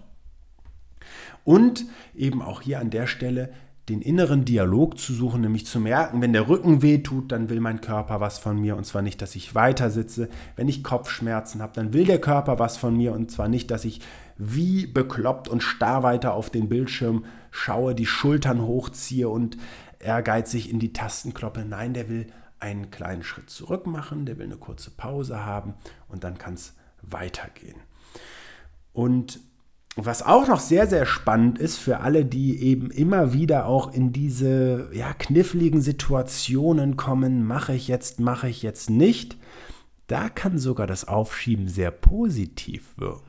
Und 1.42 1.86
eben 2.14 2.40
auch 2.40 2.60
hier 2.60 2.78
an 2.78 2.90
der 2.90 3.08
Stelle 3.08 3.52
den 3.88 4.00
inneren 4.00 4.44
Dialog 4.44 4.98
zu 4.98 5.12
suchen, 5.12 5.40
nämlich 5.40 5.66
zu 5.66 5.80
merken, 5.80 6.22
wenn 6.22 6.32
der 6.32 6.48
Rücken 6.48 6.82
weh 6.82 6.98
tut, 6.98 7.32
dann 7.32 7.48
will 7.48 7.60
mein 7.60 7.80
Körper 7.80 8.20
was 8.20 8.38
von 8.38 8.60
mir 8.60 8.76
und 8.76 8.84
zwar 8.84 9.02
nicht, 9.02 9.20
dass 9.20 9.34
ich 9.34 9.56
weiter 9.56 9.90
sitze. 9.90 10.28
Wenn 10.54 10.68
ich 10.68 10.84
Kopfschmerzen 10.84 11.60
habe, 11.60 11.72
dann 11.74 11.92
will 11.92 12.04
der 12.04 12.20
Körper 12.20 12.60
was 12.60 12.76
von 12.76 12.96
mir 12.96 13.12
und 13.12 13.30
zwar 13.30 13.48
nicht, 13.48 13.70
dass 13.72 13.84
ich 13.84 14.00
wie 14.38 14.86
bekloppt 14.86 15.48
und 15.48 15.62
starr 15.62 16.04
weiter 16.04 16.34
auf 16.34 16.48
den 16.48 16.68
Bildschirm 16.68 17.24
schaue, 17.50 17.94
die 17.94 18.06
Schultern 18.06 18.62
hochziehe 18.62 19.28
und 19.28 19.56
ehrgeizig 19.98 20.70
in 20.70 20.78
die 20.78 20.92
Tasten 20.92 21.34
kloppe. 21.34 21.64
Nein, 21.64 21.92
der 21.92 22.08
will 22.08 22.26
einen 22.60 22.92
kleinen 22.92 23.24
Schritt 23.24 23.50
zurück 23.50 23.86
machen, 23.86 24.26
der 24.26 24.38
will 24.38 24.46
eine 24.46 24.56
kurze 24.56 24.90
Pause 24.90 25.44
haben 25.44 25.74
und 26.08 26.22
dann 26.22 26.38
kann 26.38 26.54
es 26.54 26.74
weitergehen. 27.02 27.76
Und 28.92 29.40
was 29.96 30.22
auch 30.22 30.48
noch 30.48 30.60
sehr, 30.60 30.86
sehr 30.86 31.04
spannend 31.04 31.58
ist 31.58 31.76
für 31.76 32.00
alle, 32.00 32.24
die 32.24 32.58
eben 32.62 32.90
immer 32.90 33.32
wieder 33.32 33.66
auch 33.66 33.92
in 33.92 34.12
diese 34.12 34.88
ja, 34.92 35.12
kniffligen 35.12 35.82
Situationen 35.82 36.96
kommen, 36.96 37.46
mache 37.46 37.74
ich 37.74 37.88
jetzt, 37.88 38.18
mache 38.18 38.48
ich 38.48 38.62
jetzt 38.62 38.88
nicht, 38.88 39.36
da 40.06 40.28
kann 40.28 40.58
sogar 40.58 40.86
das 40.86 41.06
Aufschieben 41.06 41.68
sehr 41.68 41.90
positiv 41.90 42.96
wirken. 42.96 43.22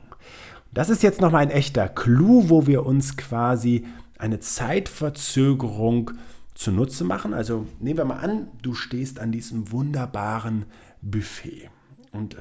Das 0.72 0.90
ist 0.90 1.02
jetzt 1.02 1.20
nochmal 1.20 1.42
ein 1.42 1.50
echter 1.50 1.88
Clou, 1.88 2.48
wo 2.48 2.66
wir 2.66 2.84
uns 2.84 3.16
quasi 3.16 3.86
eine 4.18 4.40
Zeitverzögerung 4.40 6.12
zunutze 6.54 7.04
machen. 7.04 7.34
Also 7.34 7.66
nehmen 7.78 7.98
wir 7.98 8.04
mal 8.04 8.18
an, 8.18 8.48
du 8.62 8.74
stehst 8.74 9.20
an 9.20 9.32
diesem 9.32 9.70
wunderbaren 9.70 10.64
Buffet 11.02 11.68
und 12.10 12.36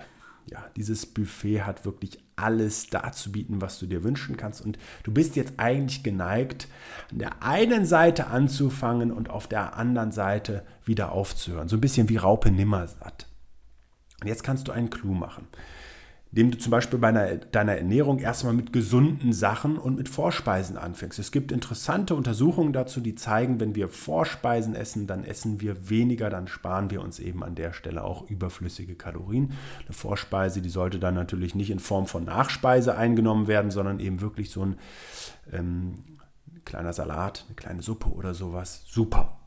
ja, 0.53 0.63
dieses 0.75 1.07
Buffet 1.07 1.63
hat 1.63 1.83
wirklich 1.83 2.19
alles 2.35 2.87
darzubieten, 2.87 3.59
was 3.59 3.79
du 3.79 3.87
dir 3.87 4.03
wünschen 4.03 4.37
kannst. 4.37 4.61
Und 4.61 4.77
du 5.01 5.11
bist 5.11 5.35
jetzt 5.35 5.53
eigentlich 5.57 6.03
geneigt, 6.03 6.67
an 7.11 7.19
der 7.19 7.41
einen 7.43 7.85
Seite 7.85 8.27
anzufangen 8.27 9.11
und 9.11 9.31
auf 9.31 9.47
der 9.47 9.77
anderen 9.77 10.11
Seite 10.11 10.63
wieder 10.85 11.11
aufzuhören. 11.11 11.69
So 11.69 11.77
ein 11.77 11.81
bisschen 11.81 12.07
wie 12.07 12.17
Raupe 12.17 12.51
Nimmersatt. 12.51 13.27
Und 14.21 14.27
jetzt 14.27 14.43
kannst 14.43 14.67
du 14.67 14.71
einen 14.71 14.91
Clou 14.91 15.13
machen 15.13 15.47
indem 16.33 16.49
du 16.49 16.57
zum 16.57 16.71
Beispiel 16.71 16.97
bei 16.97 17.09
einer, 17.09 17.37
deiner 17.37 17.77
Ernährung 17.77 18.17
erstmal 18.17 18.53
mit 18.53 18.73
gesunden 18.73 19.33
Sachen 19.33 19.77
und 19.77 19.97
mit 19.97 20.09
Vorspeisen 20.09 20.77
anfängst. 20.79 21.19
Es 21.19 21.31
gibt 21.31 21.51
interessante 21.51 22.15
Untersuchungen 22.15 22.73
dazu, 22.73 23.01
die 23.01 23.13
zeigen, 23.13 23.59
wenn 23.59 23.75
wir 23.75 23.87
Vorspeisen 23.87 24.73
essen, 24.73 25.05
dann 25.05 25.25
essen 25.25 25.61
wir 25.61 25.91
weniger, 25.91 26.31
dann 26.31 26.47
sparen 26.47 26.89
wir 26.89 27.03
uns 27.03 27.19
eben 27.19 27.43
an 27.43 27.53
der 27.53 27.71
Stelle 27.71 28.03
auch 28.03 28.27
überflüssige 28.31 28.95
Kalorien. 28.95 29.53
Eine 29.85 29.93
Vorspeise, 29.93 30.63
die 30.63 30.69
sollte 30.69 30.97
dann 30.97 31.13
natürlich 31.13 31.53
nicht 31.53 31.69
in 31.69 31.77
Form 31.77 32.07
von 32.07 32.23
Nachspeise 32.23 32.97
eingenommen 32.97 33.45
werden, 33.45 33.69
sondern 33.69 33.99
eben 33.99 34.19
wirklich 34.19 34.49
so 34.49 34.65
ein 34.65 34.77
ähm, 35.51 35.93
kleiner 36.65 36.93
Salat, 36.93 37.45
eine 37.45 37.55
kleine 37.55 37.83
Suppe 37.83 38.09
oder 38.09 38.33
sowas. 38.33 38.81
Super. 38.87 39.37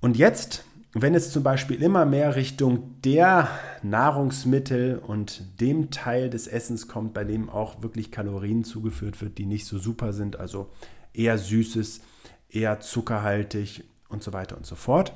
Und 0.00 0.16
jetzt 0.16 0.64
wenn 0.94 1.14
es 1.14 1.32
zum 1.32 1.42
Beispiel 1.42 1.82
immer 1.82 2.04
mehr 2.04 2.36
Richtung 2.36 3.00
der 3.02 3.48
Nahrungsmittel 3.82 4.98
und 4.98 5.60
dem 5.60 5.90
Teil 5.90 6.28
des 6.28 6.46
Essens 6.46 6.86
kommt, 6.86 7.14
bei 7.14 7.24
dem 7.24 7.48
auch 7.48 7.82
wirklich 7.82 8.10
Kalorien 8.10 8.62
zugeführt 8.62 9.20
wird, 9.22 9.38
die 9.38 9.46
nicht 9.46 9.64
so 9.64 9.78
super 9.78 10.12
sind, 10.12 10.38
also 10.38 10.70
eher 11.14 11.38
süßes, 11.38 12.02
eher 12.50 12.80
zuckerhaltig 12.80 13.84
und 14.08 14.22
so 14.22 14.34
weiter 14.34 14.58
und 14.58 14.66
so 14.66 14.74
fort, 14.74 15.14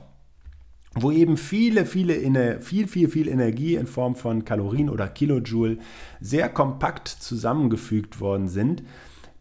wo 0.95 1.11
eben 1.11 1.37
viele, 1.37 1.85
viele, 1.85 2.61
viel, 2.63 2.89
viel, 2.89 3.09
viel 3.11 3.29
Energie 3.29 3.75
in 3.75 3.87
Form 3.87 4.17
von 4.17 4.47
Kalorien 4.47 4.89
oder 4.89 5.09
Kilojoule 5.09 5.77
sehr 6.21 6.49
kompakt 6.49 7.09
zusammengefügt 7.09 8.19
worden 8.19 8.49
sind, 8.49 8.83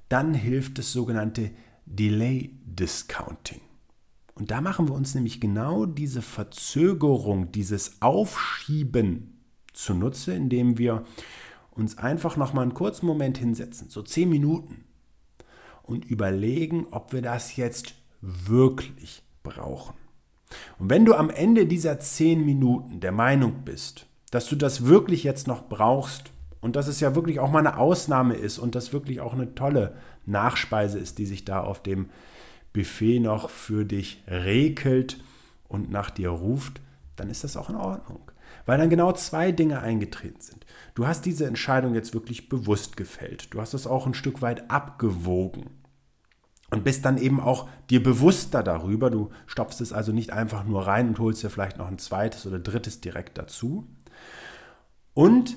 dann 0.10 0.34
hilft 0.34 0.80
das 0.80 0.92
sogenannte 0.92 1.52
Delay 1.86 2.52
Discounting. 2.66 3.62
Und 4.36 4.52
da 4.52 4.62
machen 4.62 4.90
wir 4.90 4.96
uns 4.96 5.16
nämlich 5.16 5.40
genau 5.40 5.86
diese 5.86 6.22
Verzögerung, 6.22 7.52
dieses 7.52 8.02
Aufschieben 8.02 9.42
zunutze, 9.74 10.34
indem 10.34 10.78
wir 10.78 11.04
uns 11.72 11.98
einfach 11.98 12.38
noch 12.38 12.54
mal 12.54 12.62
einen 12.62 12.74
kurzen 12.74 13.06
Moment 13.06 13.38
hinsetzen, 13.38 13.90
so 13.90 14.02
zehn 14.02 14.30
Minuten, 14.30 14.84
und 15.84 16.06
überlegen, 16.06 16.88
ob 16.92 17.14
wir 17.14 17.22
das 17.22 17.56
jetzt 17.56 17.94
wirklich 18.22 19.22
brauchen. 19.44 19.94
Und 20.80 20.90
wenn 20.90 21.06
du 21.06 21.14
am 21.14 21.30
Ende 21.30 21.66
dieser 21.66 22.00
zehn 22.00 22.44
Minuten 22.44 23.00
der 23.00 23.12
Meinung 23.12 23.64
bist, 23.64 24.08
dass 24.32 24.48
du 24.48 24.56
das 24.56 24.86
wirklich 24.86 25.24
jetzt 25.24 25.48
noch 25.48 25.70
brauchst 25.70 26.32
und 26.60 26.76
dass 26.76 26.88
es 26.88 27.00
ja 27.00 27.16
wirklich 27.16 27.40
auch 27.40 27.52
mal 27.52 27.60
eine 27.60 27.78
Ausnahme 27.78 28.34
ist 28.34 28.58
und 28.58 28.76
das 28.76 28.94
wirklich 28.94 29.22
auch 29.22 29.34
eine 29.34 29.54
tolle 29.54 29.96
Nachspeise 30.26 30.98
ist, 30.98 31.20
die 31.20 31.26
sich 31.26 31.46
da 31.46 31.62
auf 31.62 31.84
dem 31.84 32.10
Buffet 32.76 33.22
noch 33.22 33.50
für 33.50 33.86
dich 33.86 34.22
regelt 34.28 35.24
und 35.70 35.90
nach 35.90 36.10
dir 36.10 36.30
ruft, 36.30 36.82
dann 37.16 37.30
ist 37.30 37.46
das 37.46 37.56
auch 37.56 37.70
in 37.70 37.78
Ordnung. 37.78 38.20
Weil 38.66 38.78
dann 38.78 38.90
genau 38.90 39.14
zwei 39.14 39.54
Dinge 39.54 39.80
eingetreten 39.82 40.42
sind. 40.42 40.66
Du 40.94 41.08
hast 41.08 41.26
diese 41.26 41.46
Entscheidung 41.46 41.96
jetzt 41.96 42.14
wirklich 42.14 42.50
bewusst 42.50 42.98
gefällt. 42.98 43.54
Du 43.54 43.62
hast 43.62 43.74
es 43.74 43.88
auch 43.88 44.06
ein 44.06 44.14
Stück 44.14 44.42
weit 44.42 44.70
abgewogen. 44.70 45.70
Und 46.70 46.84
bist 46.84 47.06
dann 47.06 47.18
eben 47.18 47.40
auch 47.40 47.70
dir 47.90 48.04
bewusster 48.04 48.62
darüber. 48.62 49.10
Du 49.10 49.30
stopfst 49.48 49.80
es 49.80 49.94
also 49.94 50.12
nicht 50.12 50.34
einfach 50.34 50.66
nur 50.66 50.86
rein 50.86 51.08
und 51.08 51.20
holst 51.20 51.44
dir 51.44 51.50
vielleicht 51.50 51.78
noch 51.78 51.88
ein 51.88 52.00
zweites 52.00 52.46
oder 52.46 52.60
drittes 52.60 53.00
direkt 53.00 53.38
dazu. 53.38 53.88
Und 55.14 55.56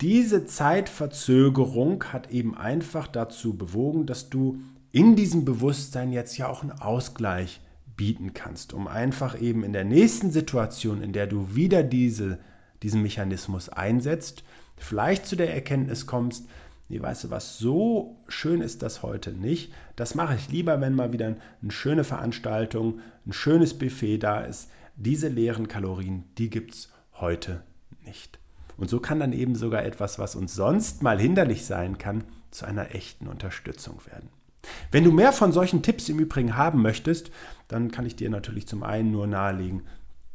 diese 0.00 0.46
Zeitverzögerung 0.46 2.04
hat 2.12 2.30
eben 2.30 2.56
einfach 2.56 3.06
dazu 3.06 3.58
bewogen, 3.58 4.06
dass 4.06 4.30
du 4.30 4.58
in 4.92 5.16
diesem 5.16 5.44
Bewusstsein 5.44 6.12
jetzt 6.12 6.36
ja 6.36 6.48
auch 6.48 6.62
einen 6.62 6.72
Ausgleich 6.72 7.60
bieten 7.96 8.34
kannst, 8.34 8.72
um 8.72 8.86
einfach 8.86 9.40
eben 9.40 9.64
in 9.64 9.72
der 9.72 9.84
nächsten 9.84 10.30
Situation, 10.30 11.02
in 11.02 11.12
der 11.12 11.26
du 11.26 11.54
wieder 11.54 11.82
diese, 11.82 12.38
diesen 12.82 13.02
Mechanismus 13.02 13.68
einsetzt, 13.70 14.44
vielleicht 14.76 15.26
zu 15.26 15.36
der 15.36 15.54
Erkenntnis 15.54 16.06
kommst, 16.06 16.46
nee, 16.88 17.00
weißt 17.00 17.24
du 17.24 17.30
was, 17.30 17.58
so 17.58 18.18
schön 18.28 18.60
ist 18.60 18.82
das 18.82 19.02
heute 19.02 19.32
nicht. 19.32 19.72
Das 19.96 20.14
mache 20.14 20.34
ich 20.34 20.50
lieber, 20.50 20.80
wenn 20.80 20.94
mal 20.94 21.12
wieder 21.12 21.36
eine 21.62 21.70
schöne 21.70 22.04
Veranstaltung, 22.04 23.00
ein 23.26 23.32
schönes 23.32 23.78
Buffet 23.78 24.18
da 24.18 24.40
ist. 24.40 24.70
Diese 24.96 25.28
leeren 25.28 25.68
Kalorien, 25.68 26.24
die 26.36 26.50
gibt 26.50 26.74
es 26.74 26.92
heute 27.14 27.62
nicht. 28.04 28.38
Und 28.76 28.90
so 28.90 29.00
kann 29.00 29.20
dann 29.20 29.32
eben 29.32 29.54
sogar 29.54 29.84
etwas, 29.84 30.18
was 30.18 30.34
uns 30.34 30.54
sonst 30.54 31.02
mal 31.02 31.18
hinderlich 31.18 31.64
sein 31.64 31.98
kann, 31.98 32.24
zu 32.50 32.66
einer 32.66 32.94
echten 32.94 33.26
Unterstützung 33.26 34.00
werden. 34.06 34.28
Wenn 34.90 35.04
du 35.04 35.12
mehr 35.12 35.32
von 35.32 35.52
solchen 35.52 35.82
Tipps 35.82 36.08
im 36.08 36.18
Übrigen 36.18 36.56
haben 36.56 36.82
möchtest, 36.82 37.30
dann 37.68 37.90
kann 37.90 38.06
ich 38.06 38.16
dir 38.16 38.30
natürlich 38.30 38.66
zum 38.66 38.82
einen 38.82 39.10
nur 39.10 39.26
nahelegen, 39.26 39.82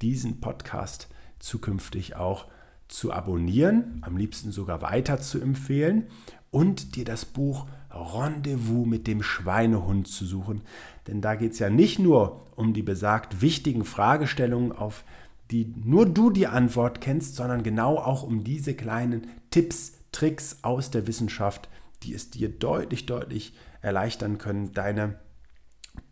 diesen 0.02 0.40
Podcast 0.40 1.08
zukünftig 1.40 2.16
auch 2.16 2.46
zu 2.88 3.12
abonnieren, 3.12 4.02
am 4.02 4.18
liebsten 4.18 4.52
sogar 4.52 4.82
weiter 4.82 5.20
zu 5.20 5.40
empfehlen 5.40 6.08
und 6.52 6.96
dir 6.96 7.06
das 7.06 7.26
Buch 7.26 7.68
Rendezvous 7.92 8.86
mit 8.86 9.08
dem 9.08 9.24
Schweinehund 9.24 10.08
zu 10.08 10.26
suchen. 10.26 10.62
Denn 11.08 11.22
da 11.22 11.36
geht 11.36 11.54
es 11.54 11.60
ja 11.60 11.70
nicht 11.70 12.00
nur 12.00 12.48
um 12.56 12.74
die 12.74 12.84
besagt 12.84 13.42
wichtigen 13.42 13.86
Fragestellungen, 13.86 14.72
auf 14.72 15.04
die 15.52 15.74
nur 15.84 16.06
du 16.06 16.30
die 16.30 16.48
Antwort 16.48 17.02
kennst, 17.02 17.36
sondern 17.36 17.64
genau 17.64 17.98
auch 17.98 18.24
um 18.24 18.44
diese 18.44 18.74
kleinen 18.74 19.28
Tipps, 19.50 19.94
Tricks 20.12 20.58
aus 20.62 20.92
der 20.92 21.08
Wissenschaft, 21.08 21.70
die 22.04 22.14
es 22.14 22.30
dir 22.30 22.50
deutlich, 22.50 23.06
deutlich 23.06 23.54
erleichtern 23.82 24.38
können, 24.38 24.74
deine 24.74 25.20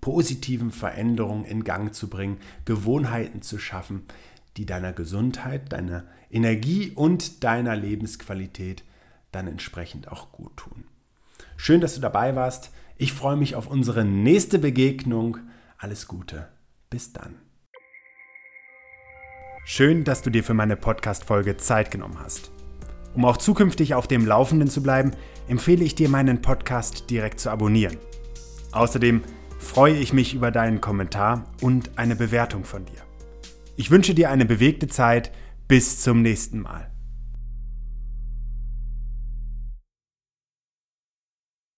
positiven 0.02 0.72
Veränderungen 0.72 1.46
in 1.46 1.64
Gang 1.64 1.94
zu 1.94 2.10
bringen, 2.10 2.38
Gewohnheiten 2.66 3.42
zu 3.42 3.60
schaffen, 3.60 4.04
die 4.58 4.66
deiner 4.66 4.94
Gesundheit, 4.94 5.72
deiner 5.72 6.06
Energie 6.30 6.92
und 6.92 7.44
deiner 7.44 7.76
Lebensqualität 7.76 8.84
dann 9.32 9.48
entsprechend 9.48 10.12
auch 10.12 10.32
gut 10.32 10.56
tun. 10.58 10.86
Schön, 11.58 11.82
dass 11.82 11.96
du 11.96 12.02
dabei 12.02 12.36
warst. 12.36 12.72
Ich 12.98 13.14
freue 13.14 13.36
mich 13.36 13.56
auf 13.56 13.68
unsere 13.68 14.06
nächste 14.06 14.60
Begegnung. 14.60 15.38
Alles 15.78 16.08
Gute. 16.08 16.48
Bis 16.90 17.12
dann. 17.14 17.36
Schön, 19.66 20.04
dass 20.04 20.22
du 20.22 20.30
dir 20.30 20.44
für 20.44 20.54
meine 20.54 20.78
Podcast-Folge 20.78 21.58
Zeit 21.58 21.92
genommen 21.92 22.20
hast. 22.20 22.52
Um 23.16 23.26
auch 23.26 23.38
zukünftig 23.38 23.96
auf 23.96 24.08
dem 24.08 24.26
Laufenden 24.26 24.70
zu 24.70 24.84
bleiben, 24.84 25.12
empfehle 25.48 25.84
ich 25.84 25.96
dir 25.96 26.10
meinen 26.10 26.42
Podcast 26.42 27.10
direkt 27.10 27.40
zu 27.40 27.50
abonnieren. 27.50 27.98
Außerdem 28.72 29.22
freue 29.60 29.96
ich 29.96 30.14
mich 30.14 30.34
über 30.34 30.52
deinen 30.52 30.82
Kommentar 30.82 31.46
und 31.62 31.98
eine 31.98 32.16
Bewertung 32.16 32.64
von 32.64 32.86
dir. 32.86 33.02
Ich 33.76 33.92
wünsche 33.92 34.14
dir 34.14 34.30
eine 34.30 34.46
bewegte 34.46 34.88
Zeit. 34.88 35.32
Bis 35.68 36.02
zum 36.02 36.22
nächsten 36.22 36.60
Mal. 36.60 36.95